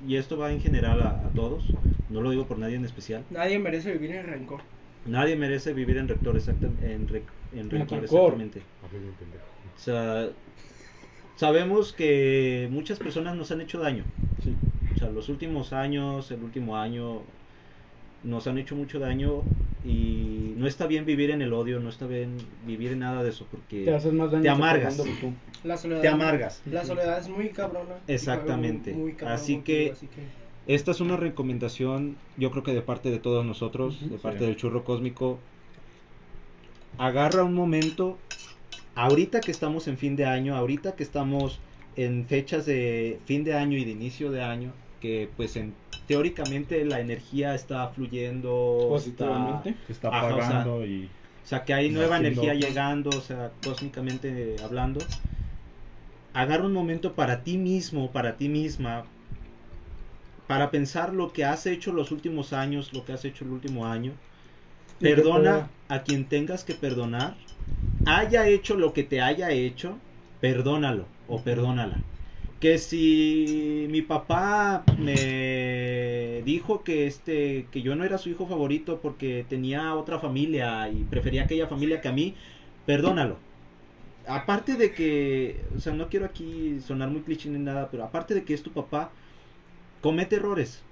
[0.08, 1.64] y esto va en general a, a todos,
[2.10, 3.24] no lo digo por nadie en especial.
[3.30, 4.62] Nadie merece vivir en rencor.
[5.06, 8.62] Nadie merece vivir en rector, exactamente, en, exactamente.
[9.76, 10.30] O sea,
[11.36, 14.04] sabemos que muchas personas nos han hecho daño.
[14.44, 14.56] Sí.
[14.94, 17.22] O sea, los últimos años, el último año,
[18.24, 19.42] nos han hecho mucho daño
[19.84, 22.38] y no está bien vivir en el odio, no está bien
[22.68, 25.02] vivir en nada de eso porque Te haces más daño te que amargas.
[25.64, 26.62] La soledad, Te amargas.
[26.68, 27.96] La soledad es muy cabrona.
[28.08, 28.94] Exactamente.
[28.94, 33.12] muy cabrón Así que- así que Esta es una recomendación, yo creo que de parte
[33.12, 34.46] de todos nosotros, de parte sí.
[34.46, 35.44] del churro cósmico.
[36.98, 38.22] Agarra un momento,
[38.96, 41.62] ahorita que estamos en fin de año, ahorita que estamos
[41.96, 46.86] en fechas de fin de año y de inicio de año, que pues en, teóricamente
[46.86, 48.52] la energía está fluyendo,
[48.88, 49.74] Positivamente.
[49.74, 51.16] está- Se está Ajá, o sea, apagando y...
[51.44, 55.12] o sea, que hay nueva haciendo energía llegando, o sea, cósmicamente hablando.
[56.34, 59.14] Agarra un momento para ti mismo, para ti misma,
[60.52, 63.88] para pensar lo que has hecho los últimos años, lo que has hecho el último
[63.88, 64.12] año.
[65.00, 67.38] Perdona a quien tengas que perdonar.
[68.06, 69.98] Haya hecho lo que te haya hecho,
[70.42, 72.02] perdónalo o perdónala.
[72.60, 79.00] Que si mi papá me dijo que este que yo no era su hijo favorito
[79.02, 82.36] porque tenía otra familia y prefería aquella familia que a mí,
[82.86, 83.38] perdónalo.
[84.28, 88.34] Aparte de que, o sea, no quiero aquí sonar muy cliché ni nada, pero aparte
[88.34, 89.12] de que es tu papá,
[90.02, 90.86] comete errores.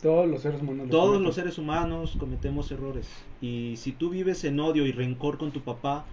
[0.00, 0.86] Todos los seres humanos.
[0.88, 1.22] lo Todos cometen.
[1.22, 3.28] los seres humanos cometemos errores.
[3.40, 6.08] Y si tú vives en odio y rencor con tu papá,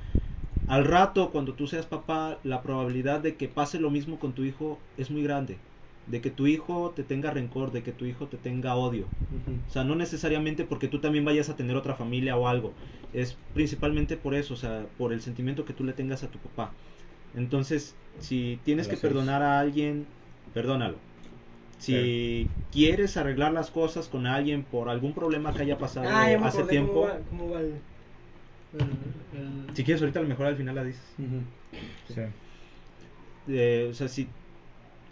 [0.67, 4.43] al rato, cuando tú seas papá, la probabilidad de que pase lo mismo con tu
[4.45, 5.63] hijo es muy grande.
[6.05, 9.13] De que tu hijo te tenga rencor, de que tu hijo te tenga odio.
[9.67, 12.77] O sea, no necesariamente porque tú también vayas a tener otra familia o algo.
[13.13, 16.41] Es principalmente por eso, o sea, por el sentimiento que tú le tengas a tu
[16.41, 16.77] papá.
[17.33, 20.15] Entonces, si tienes que perdonar a alguien,
[20.53, 21.03] perdónalo.
[21.83, 26.59] Si quieres arreglar las cosas con alguien por algún problema que haya pasado Ah, hace
[26.59, 27.73] acordé tiempo, Cómo va, cómo va el,
[28.73, 31.03] el- el- si quieres ahorita a lo mejor al final la dices.
[32.07, 32.21] Sí.
[33.47, 34.27] Eh, o sea, si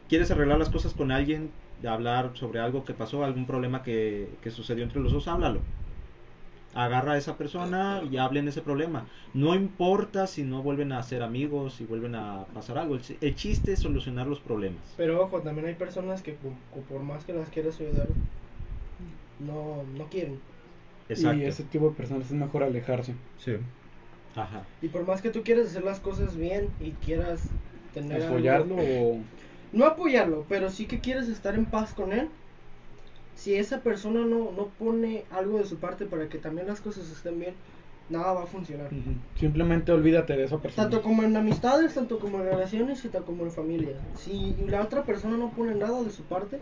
[0.10, 1.50] quieres arreglar las cosas con alguien,
[1.82, 5.60] de hablar sobre algo que pasó, algún problema que, que sucedió entre los dos, háblalo.
[6.74, 9.06] Agarra a esa persona y hablen ese problema.
[9.34, 12.96] No importa si no vuelven a ser amigos, si vuelven a pasar algo.
[12.96, 14.80] El, el chiste es solucionar los problemas.
[14.96, 16.54] Pero ojo, también hay personas que por,
[16.84, 18.08] por más que las quieras ayudar,
[19.40, 20.40] no, no quieren.
[21.10, 21.38] Exacto.
[21.42, 23.14] Y ese tipo de personas es mejor alejarse.
[23.38, 23.58] Sí.
[24.36, 24.64] Ajá.
[24.82, 27.50] Y por más que tú quieras hacer las cosas bien y quieras
[27.94, 29.18] tener algo- Apoyarlo o.
[29.74, 32.30] no apoyarlo, pero sí que quieres estar en paz con él.
[33.42, 37.10] Si esa persona no, no pone algo de su parte para que también las cosas
[37.10, 37.56] estén bien,
[38.08, 38.92] nada va a funcionar.
[39.36, 40.88] Simplemente olvídate de esa persona.
[40.88, 43.96] Tanto como en amistades, tanto como en relaciones y tanto como en familia.
[44.16, 46.60] Si la otra persona no pone nada de su parte,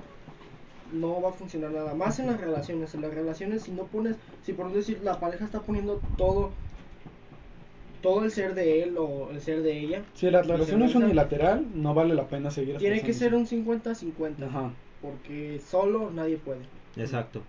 [0.93, 1.95] no va a funcionar nada.
[1.95, 2.95] Más en las relaciones.
[2.95, 4.15] En las relaciones, si no pones,
[4.45, 6.51] si por decir la pareja está poniendo todo,
[8.01, 11.65] todo el ser de él o el ser de ella, Si la relación es unilateral,
[11.75, 14.47] no vale la pena seguir tiene que ser un 50-50.
[14.47, 14.71] Ajá.
[15.01, 16.61] Porque solo nadie puede.
[16.97, 17.41] Exacto.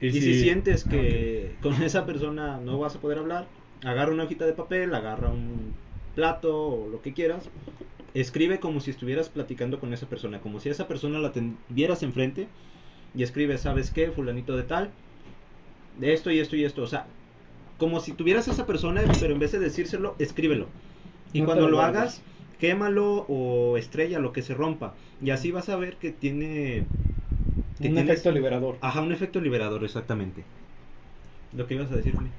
[0.00, 3.46] Y, si, sientes que con esa persona no vas a poder hablar,
[3.82, 5.72] agarra una hojita de papel, agarra un
[6.14, 7.48] plato o lo que quieras,
[8.14, 12.48] escribe como si estuvieras platicando con esa persona, como si esa persona la tuvieras enfrente
[13.14, 14.10] y escribe, ¿sabes qué?
[14.10, 14.90] Fulanito de tal,
[15.98, 17.06] de esto y esto y esto, o sea,
[17.78, 20.66] como si tuvieras a esa persona, pero en vez de decírselo, escríbelo.
[21.32, 21.98] Y No cuando lo lo guardes.
[21.98, 22.22] hagas,
[22.58, 24.94] quémalo o estrella lo que se rompa.
[25.22, 26.84] Y así vas a ver que tiene...
[27.80, 28.76] que Un tienes- efecto liberador.
[28.80, 30.44] Ajá, un efecto liberador, exactamente.
[31.52, 32.30] Lo que ibas a decir, Juli.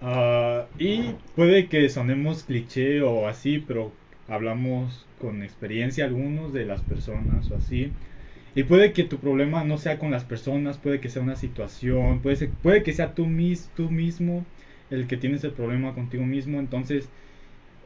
[0.00, 3.92] Ah, y puede que sonemos cliché o así, pero
[4.28, 7.92] hablamos con experiencia algunos de las personas o así.
[8.54, 12.20] Y puede que tu problema no sea con las personas, puede que sea una situación,
[12.22, 14.44] puede, ser- puede que sea tú, mis, tú mismo
[14.90, 16.60] el que tienes el problema contigo mismo.
[16.60, 17.08] Entonces,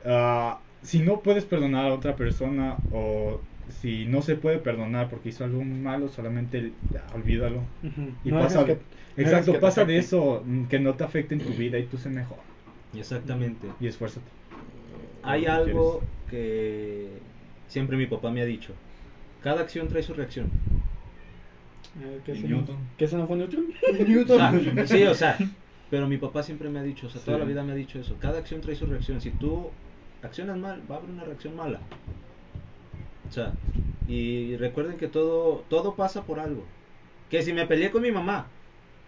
[0.04, 3.40] ah, si no puedes perdonar a otra persona o
[3.80, 7.62] si no se puede perdonar porque hizo algo malo, solamente ya, olvídalo.
[8.24, 8.74] Y No pasa, que-
[9.16, 11.98] no exacto, pasa de eso, mm, que no te afecte en tu vida y tú
[11.98, 12.38] sé mejor.
[12.96, 13.68] Exactamente.
[13.80, 14.26] Y esfuérzate.
[15.22, 17.08] Hay algo que
[17.68, 18.72] siempre mi papá me ha dicho.
[19.42, 20.46] Cada acción trae su reacción.
[22.02, 22.76] Eh, ¿Qué Y se Newton.
[22.96, 23.66] ¿Qué se fue Newton?
[24.30, 25.36] O sea, sí, o sea,
[25.90, 27.42] pero mi papá siempre me ha dicho, o sea, toda Sí.
[27.42, 28.16] la vida me ha dicho eso.
[28.20, 29.20] Cada acción trae su reacción.
[29.20, 29.70] Si tú
[30.22, 31.80] accionas mal, va a haber una reacción mala.
[33.28, 33.52] O sea,
[34.06, 36.64] y recuerden que todo, todo pasa por algo.
[37.30, 38.46] Que si me peleé con mi mamá,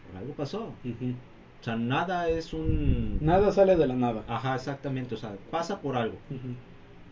[0.06, 0.74] por algo pasó.
[0.84, 3.18] O sea, nada es un...
[3.20, 4.24] Nada sale de la nada.
[4.28, 6.16] Ajá, exactamente, o sea, pasa por algo.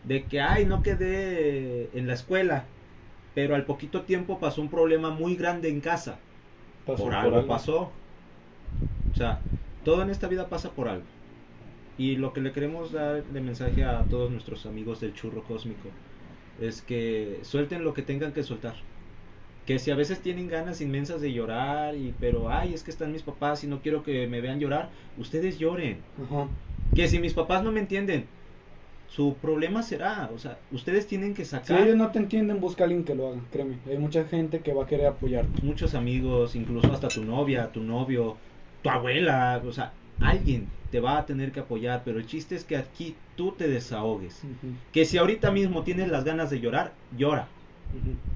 [0.03, 2.65] De que, ay, no quedé en la escuela,
[3.35, 6.19] pero al poquito tiempo pasó un problema muy grande en casa.
[6.85, 7.91] Pasó por algo pasó.
[9.11, 9.39] O sea,
[9.83, 11.05] todo en esta vida pasa por algo.
[11.99, 15.89] Y lo que le queremos dar de mensaje a todos nuestros amigos del churro cósmico
[16.61, 18.75] es que suelten lo que tengan que soltar.
[19.65, 23.11] Que si a veces tienen ganas inmensas de llorar, y pero ay, es que están
[23.11, 25.97] mis papás y no quiero que me vean llorar, ustedes lloren.
[26.95, 28.27] Que si mis papás no me entienden,
[29.09, 32.83] su problema será, o sea, ustedes tienen que Si sacar ellos no te entienden, busca
[32.83, 33.77] a alguien que lo haga, créeme.
[33.89, 35.61] Hay mucha gente que va a querer apoyarte.
[35.63, 38.37] muchos amigos, incluso hasta tu novia, tu novio,
[38.81, 39.91] tu abuela, o sea,
[40.21, 43.67] alguien te va a tener que apoyar, pero el chiste es que aquí tú te
[43.67, 44.41] desahogues.
[44.91, 47.47] Que si ahorita mismo tienes las ganas de llorar, llora.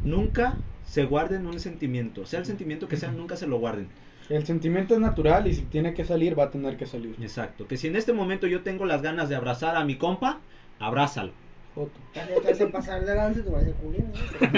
[0.04, 3.88] Nunca se guarden un sentimiento, sea el sentimiento que sea, nunca se lo guarden.
[4.30, 7.16] El sentimiento es natural y si tiene que salir, va a tener que salir.
[7.22, 10.40] Exacto, que si en este momento yo tengo las ganas de abrazar a mi compa,
[10.80, 11.34] abrázalo.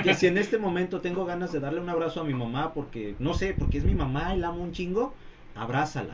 [0.04, 3.16] Que si en este momento tengo ganas de darle un abrazo a mi mamá porque,
[3.20, 5.14] no sé, porque es mi mamá y la amo un chingo,
[5.56, 6.14] abrázala.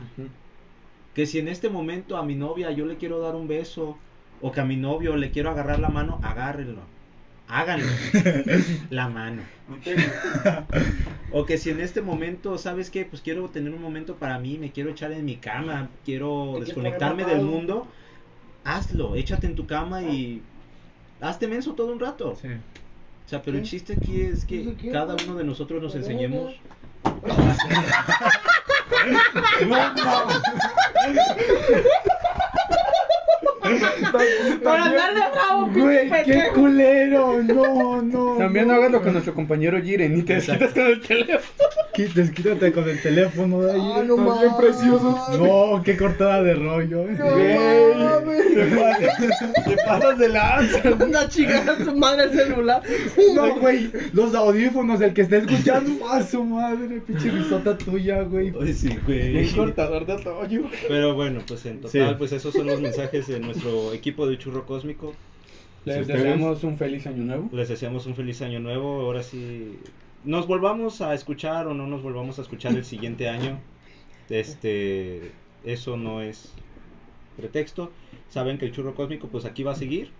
[1.14, 3.98] Que si en este momento a mi novia yo le quiero dar un beso
[4.40, 6.80] o que a mi novio le quiero agarrar la mano, agárrenlo.
[7.48, 7.86] Háganlo.
[8.90, 9.42] la mano.
[11.32, 13.04] o que si en este momento, ¿sabes qué?
[13.04, 17.24] Pues quiero tener un momento para mí, me quiero echar en mi cama, quiero desconectarme
[17.24, 17.86] del mundo,
[18.64, 20.42] hazlo, échate en tu cama y
[21.20, 22.36] hazte menso todo un rato.
[22.40, 22.48] Sí.
[22.48, 26.60] O sea, pero el chiste aquí es que cada uno de nosotros nos ¿Qué?
[29.64, 30.42] Enseñemos
[34.62, 37.42] Para andar de bravo, Güey, pinche qué culero.
[37.42, 38.36] No, no.
[38.38, 38.74] También no.
[38.74, 41.68] hágalo con nuestro compañero Jiren y te desquitas con el teléfono.
[41.94, 43.80] Quítate, quítate con el teléfono de ahí.
[43.96, 44.54] Ah, no Estás bien mames.
[44.54, 45.28] precioso.
[45.38, 47.02] No, qué cortada de rollo.
[47.02, 47.16] eh.
[47.18, 47.94] No Güey.
[48.04, 48.42] mames.
[48.52, 50.78] Te pasas, te pasas de lanza.
[51.04, 52.82] Una chingada a su madre el celular.
[53.34, 58.52] No, güey, los audífonos, el que esté escuchando, a su madre, pinche risota tuya, güey.
[58.60, 59.50] Ay, sí, güey.
[59.52, 60.62] Cortador de otoño.
[60.88, 62.14] Pero bueno, pues en total, Sí.
[62.18, 63.61] pues esos son los mensajes de nuestro
[63.92, 65.14] equipo de Churro Cósmico.
[65.84, 67.48] Les Si ustedes- deseamos un feliz año nuevo.
[67.52, 69.00] Les deseamos un feliz año nuevo.
[69.00, 69.78] Ahora sí,
[70.24, 73.58] nos volvamos a escuchar o no nos volvamos a escuchar el siguiente año.
[74.30, 75.32] Este,
[75.64, 76.52] eso no es
[77.36, 77.90] pretexto.
[78.28, 80.10] Saben que el Churro Cósmico, pues aquí va a seguir.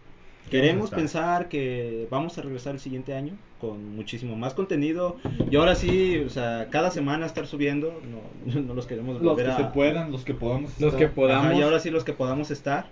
[0.50, 5.16] Queremos pensar que vamos a regresar el siguiente año con muchísimo más contenido.
[5.50, 8.00] Y ahora sí, o sea, cada semana estar subiendo.
[8.10, 9.56] No, no los queremos Los volver que a...
[9.56, 10.78] se puedan, los que podamos.
[10.80, 11.46] Los que podamos.
[11.46, 12.86] Ajá, y ahora sí los que podamos estar.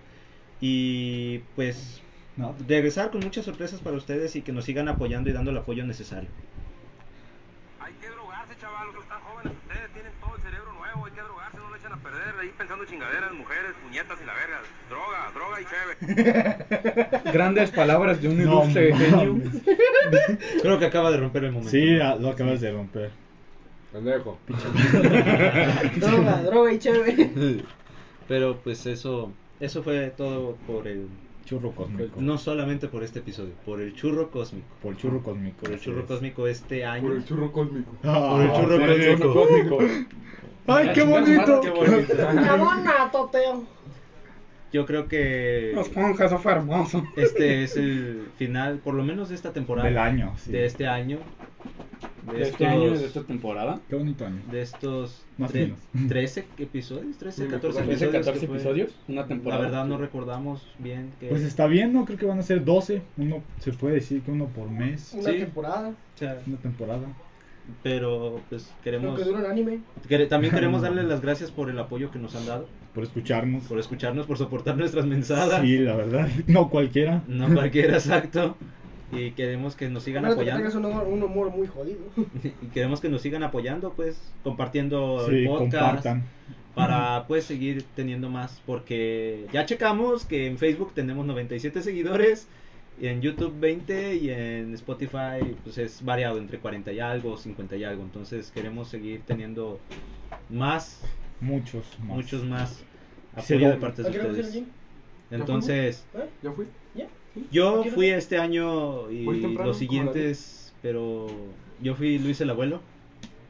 [0.60, 2.00] Y pues
[2.36, 5.58] No, regresar con muchas sorpresas para ustedes y que nos sigan apoyando y dando el
[5.58, 6.28] apoyo necesario.
[7.80, 11.56] Hay que drogarse, chavalos, están jóvenes ustedes, tienen todo el cerebro nuevo, hay que drogarse,
[11.58, 14.60] no le echan a perder ahí pensando chingaderas, mujeres, puñetas y la verga.
[14.88, 17.22] Droga, droga y cheve.
[17.32, 19.34] Grandes palabras de un No ilustre genio.
[19.34, 19.62] mames.
[20.62, 21.70] Creo que acaba de romper el momento.
[21.70, 23.10] Sí, lo acabas de romper.
[23.92, 24.38] Pendejo.
[25.96, 27.64] Droga, droga y chévere.
[28.28, 31.06] Pero pues eso, eso fue todo por el,
[31.44, 32.20] Churro cósmico.
[32.20, 34.66] no solamente por este episodio, por el churro cósmico.
[34.82, 35.56] Por el churro cósmico.
[35.60, 36.06] Por el churro es.
[36.06, 37.08] cósmico este año.
[37.08, 37.92] Por el churro cósmico.
[38.04, 39.76] Ah, Por el churro el cósmico.
[39.76, 39.78] cósmico.
[40.66, 41.60] ¡Ay, qué bonito!
[41.60, 42.14] Qué bonito.
[43.12, 43.64] Toteo.
[44.72, 47.02] Yo creo que Los monjas, eso fue hermoso.
[47.16, 49.88] este es el final, por lo menos de esta temporada.
[49.88, 50.52] Del año, sí.
[50.52, 51.18] De este año.
[52.26, 53.80] De, De este estos, año, de esta temporada.
[53.88, 54.40] Qué bonito año.
[54.50, 55.78] de estos Más tre- menos.
[56.08, 57.88] 13 episodios, 13, Sí, me 14 acuerdo.
[57.98, 58.26] 13, episodios.
[58.26, 58.56] 14 que fue.
[58.56, 59.62] episodios, una La temporada.
[59.62, 61.28] verdad no recordamos bien que...
[61.28, 62.04] Pues está bien, ¿no?
[62.04, 63.02] Creo que van a ser 12.
[63.16, 65.12] Uno, se puede decir que uno por mes.
[65.14, 65.38] Una Sí.
[65.38, 65.88] temporada.
[65.90, 67.06] o sea, Una temporada.
[67.82, 69.18] pero pues Lo queremos...
[69.18, 69.78] que dura un anime.
[70.08, 73.64] quere- también queremos darles las gracias por el apoyo que nos han dado, Por escucharnos.
[73.64, 75.60] por escucharnos, por soportar nuestras mensadas.
[75.62, 76.28] Sí, la verdad.
[76.46, 77.22] No cualquiera.
[77.28, 78.56] No cualquiera, exacto.
[79.12, 80.58] Y queremos que nos sigan que apoyando.
[80.58, 82.00] tengas un humor, un humor muy jodido.
[82.62, 85.72] Y queremos que nos sigan apoyando, pues, compartiendo Sí, el podcast.
[85.72, 86.24] compartan.
[86.74, 88.62] Para, pues, seguir teniendo más.
[88.66, 92.46] Porque ya checamos que en Facebook tenemos 97 seguidores.
[93.00, 97.76] Y en YouTube 20 y en Spotify pues es variado entre 40 y algo, 50
[97.76, 98.02] y algo.
[98.02, 99.80] Entonces queremos seguir teniendo
[100.50, 101.00] más,
[101.40, 102.08] Muchos más.
[102.16, 102.84] muchos más
[103.34, 104.62] apoyo de parte ¿A de ustedes.
[105.30, 106.28] Entonces, ¿Eh?
[106.42, 106.66] ¿Ya fui?
[106.94, 107.06] ¿Ya?
[107.50, 111.26] Yo ¿A qué fui este año y ¿Fuiste temprano, los siguientes, pero
[111.80, 112.80] yo fui Luis el abuelo.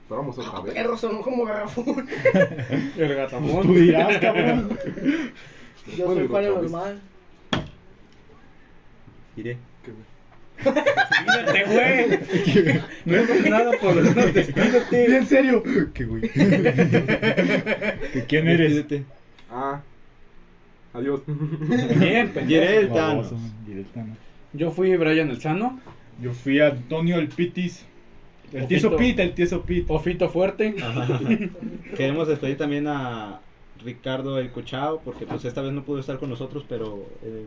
[0.08, 0.74] Pero vamos otra vez.
[0.74, 2.08] Perros son como garrafón.
[2.98, 3.62] El gatamón.
[3.62, 4.76] Tú dirás, cabrón.
[5.96, 7.00] Yo soy Juan el normal.
[9.36, 9.56] Diré.
[9.84, 9.92] ¿Qué?
[10.64, 12.80] Despídete, güey.
[13.06, 15.16] No es nada por lo menos despídete.
[15.16, 15.62] en serio.
[15.94, 16.22] ¿Qué güey?
[16.22, 18.74] ¿Que ¿Quién eres?
[18.74, 19.06] Despídete.
[19.50, 19.80] Ah.
[20.92, 21.20] Adiós.
[21.26, 22.46] Bien, pendejo.
[22.46, 23.36] Diré el Baboso,
[23.94, 24.18] Thanos.
[24.52, 25.78] Yo fui Brian el Sano,
[26.20, 27.86] Yo fui Antonio el Pitis.
[28.52, 29.84] El tieso Pit, el tieso Pit.
[29.88, 30.74] Ofito Fuerte.
[30.82, 31.20] Ajá.
[31.96, 33.40] Queremos despedir también a
[33.84, 37.46] Ricardo el Cochao, porque pues esta vez no pudo estar con nosotros, pero eh,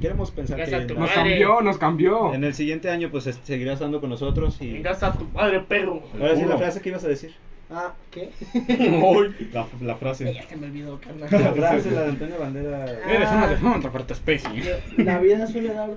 [0.00, 1.14] queremos pensar Gracias que Nos madre.
[1.14, 2.32] cambió, nos cambió.
[2.32, 5.60] en el siguiente año pues es- seguirá estando con nosotros y Vengas a tu padre,
[5.60, 6.02] perro.
[6.14, 7.34] ahora sí la frase que ibas a decir.
[7.70, 8.30] Ah, ¿qué?
[9.52, 10.34] La, la frase.
[10.34, 11.28] Ya se me olvidó, carnal.
[11.30, 12.84] La frase la de Antonio Bandera.
[13.08, 14.76] Eres una desmonta para esta especie.
[14.98, 15.90] La vida suele dar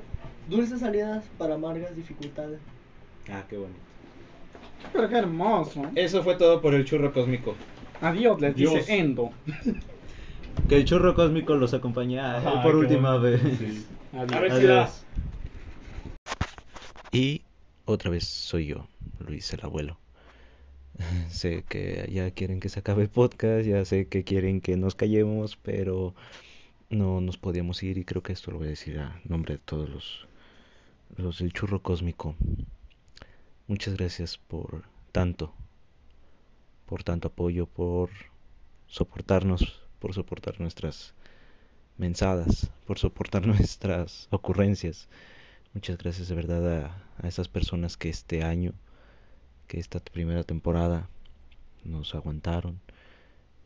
[0.50, 2.60] dulces salidas para amargas dificultades.
[3.30, 3.80] Ah, qué bonito.
[4.94, 5.82] Pero qué hermoso.
[5.96, 7.56] Eso fue todo por el churro cósmico.
[8.02, 8.74] Adiós, les Dios.
[8.74, 9.32] dice Endo.
[10.70, 13.42] Que el churro cósmico los acompaña Ay, por qué última vez.
[13.42, 13.86] Sí.
[14.14, 14.52] Adiós.
[14.52, 15.04] Adiós.
[17.12, 17.42] Y
[17.86, 18.88] otra vez soy yo,
[19.20, 19.98] Luis el abuelo.
[21.30, 24.96] sé que ya quieren que se acabe el podcast, ya sé que quieren que nos
[24.96, 26.14] callemos, pero
[26.90, 29.60] no nos podíamos ir y creo que esto lo voy a decir a nombre de
[29.60, 30.28] todos los,
[31.18, 32.36] los del churro cósmico.
[33.68, 35.54] Muchas gracias por tanto,
[36.86, 38.10] por tanto apoyo, por
[38.88, 41.14] soportarnos, por soportar nuestras
[41.98, 45.10] mensadas, por soportar nuestras ocurrencias.
[45.74, 48.74] Muchas gracias de verdad a, a esas personas que este año,
[49.68, 51.10] que esta primera temporada
[51.84, 52.80] nos aguantaron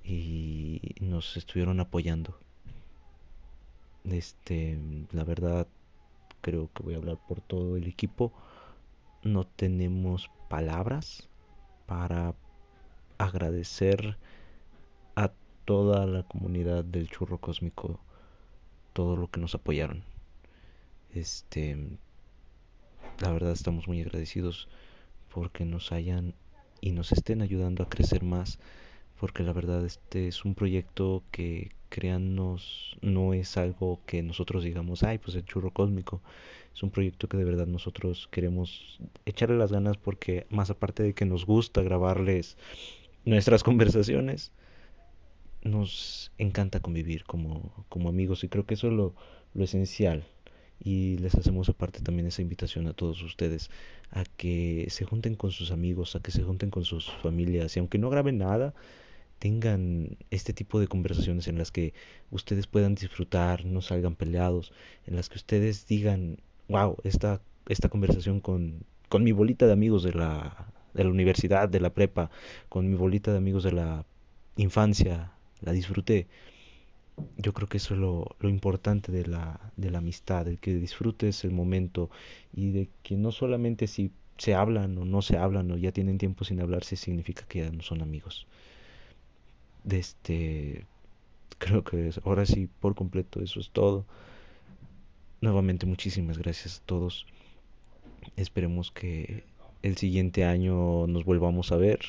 [0.03, 2.37] y nos estuvieron apoyando.
[4.03, 4.77] Este,
[5.11, 5.67] la verdad,
[6.41, 8.31] creo que voy a hablar por todo el equipo.
[9.23, 11.29] No tenemos palabras
[11.85, 12.33] para
[13.17, 14.17] agradecer
[15.15, 15.31] a
[15.65, 17.99] toda la comunidad del churro cósmico
[18.93, 20.03] todo lo que nos apoyaron.
[21.13, 21.77] Este,
[23.19, 24.67] la verdad estamos muy agradecidos
[25.33, 26.33] porque nos hayan
[26.81, 28.59] y nos estén ayudando a crecer más,
[29.19, 35.03] porque la verdad este es un proyecto que créannos no es algo que nosotros digamos,
[35.03, 36.21] ay, pues el churro cósmico.
[36.73, 41.13] Es un proyecto que de verdad nosotros queremos echarle las ganas porque más aparte de
[41.13, 42.57] que nos gusta grabarles
[43.25, 44.51] nuestras conversaciones,
[45.63, 49.13] nos encanta convivir como, como amigos y creo que eso es lo,
[49.53, 50.23] lo esencial
[50.83, 53.69] y les hacemos aparte también esa invitación a todos ustedes
[54.11, 57.79] a que se junten con sus amigos, a que se junten con sus familias y
[57.79, 58.73] aunque no graben nada,
[59.37, 61.93] tengan este tipo de conversaciones en las que
[62.29, 64.71] ustedes puedan disfrutar, no salgan peleados,
[65.07, 70.03] en las que ustedes digan, wow, esta, esta conversación con, con mi bolita de amigos
[70.03, 72.29] de la, de la universidad, de la prepa,
[72.69, 74.05] con mi bolita de amigos de la
[74.57, 76.27] infancia, la disfruté.
[77.37, 80.73] Yo creo que eso es lo, lo importante de la, de la amistad, el que
[80.75, 82.09] disfrutes el momento
[82.53, 86.17] y de que no solamente si se hablan o no se hablan o ya tienen
[86.17, 88.47] tiempo sin hablarse significa que ya no son amigos.
[89.83, 90.87] de este
[91.59, 94.05] creo que es- ahora sí por completo eso es todo
[95.41, 97.25] nuevamente muchísimas gracias a todos
[98.35, 99.45] esperemos que
[99.83, 101.99] el siguiente año nos volvamos a ver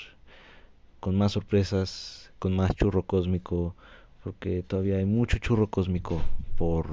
[1.01, 3.77] con más sorpresas con más churro cósmico
[4.23, 6.23] porque todavía hay mucho churro cósmico
[6.57, 6.87] por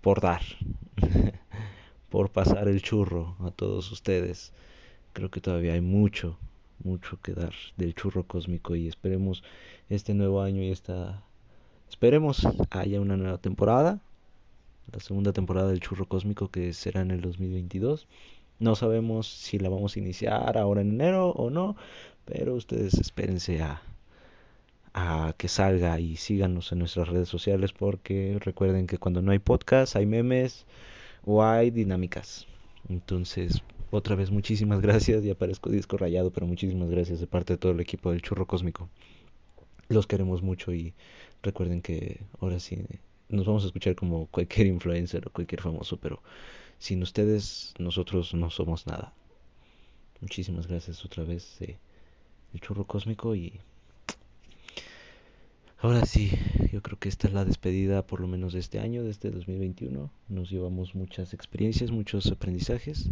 [0.00, 0.42] por dar
[2.10, 4.52] por pasar el churro a todos ustedes.
[5.12, 6.38] Creo que todavía hay mucho
[6.84, 9.42] mucho que dar del churro cósmico y esperemos
[9.88, 11.22] este nuevo año y esta
[11.88, 13.98] esperemos haya una nueva temporada
[14.92, 18.06] la segunda temporada del churro cósmico que será en el 2022
[18.60, 21.76] no sabemos si la vamos a iniciar ahora en enero o no
[22.24, 23.82] pero ustedes espérense a
[24.98, 29.38] a que salga y síganos en nuestras redes sociales porque recuerden que cuando no hay
[29.38, 30.66] podcast hay memes
[31.24, 32.46] o hay dinámicas.
[32.88, 35.24] Entonces otra vez muchísimas gracias.
[35.24, 38.46] Y aparezco disco rayado pero muchísimas gracias de parte de todo el equipo del churro
[38.46, 38.88] cósmico.
[39.88, 40.94] Los queremos mucho y
[41.42, 42.78] recuerden que ahora sí
[43.28, 46.22] nos vamos a escuchar como cualquier influencer o cualquier famoso pero
[46.78, 49.12] sin ustedes nosotros no somos nada.
[50.20, 51.78] Muchísimas gracias otra vez eh,
[52.52, 53.60] el churro cósmico y
[55.80, 56.32] Ahora sí,
[56.72, 59.30] yo creo que esta es la despedida por lo menos de este año, de este
[59.30, 60.10] 2021.
[60.28, 63.10] Nos llevamos muchas experiencias, muchos aprendizajes.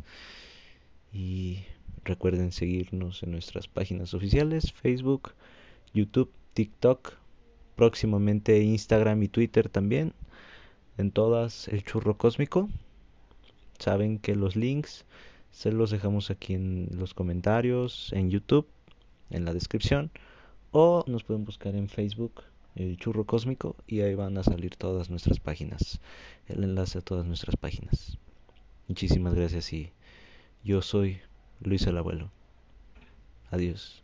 [1.13, 1.61] Y
[2.03, 5.35] recuerden seguirnos en nuestras páginas oficiales, Facebook,
[5.95, 7.13] YouTube, TikTok,
[7.77, 10.13] próximamente Instagram y Twitter también.
[10.99, 12.69] En todas el churro cósmico.
[13.79, 15.05] Saben que los links
[15.53, 18.67] se los dejamos aquí en los comentarios, en YouTube,
[19.31, 20.11] en la descripción.
[20.73, 22.43] O nos pueden buscar en Facebook,
[22.77, 26.01] el churro cósmico, y ahí van a salir todas nuestras páginas.
[26.47, 28.19] El enlace a todas nuestras páginas.
[28.89, 29.93] Muchísimas gracias y
[30.63, 31.21] yo soy
[31.61, 32.31] Luis el Abuelo.
[33.51, 34.03] Adiós.